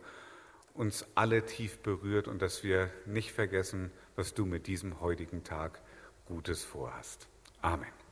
uns 0.74 1.06
alle 1.15 1.46
tief 1.46 1.80
berührt 1.80 2.28
und 2.28 2.41
dass 2.41 2.63
wir 2.63 2.89
nicht 3.06 3.32
vergessen, 3.32 3.91
was 4.15 4.34
du 4.34 4.46
mit 4.46 4.67
diesem 4.67 5.00
heutigen 5.00 5.43
Tag 5.43 5.82
Gutes 6.26 6.63
vorhast. 6.63 7.28
Amen. 7.62 8.03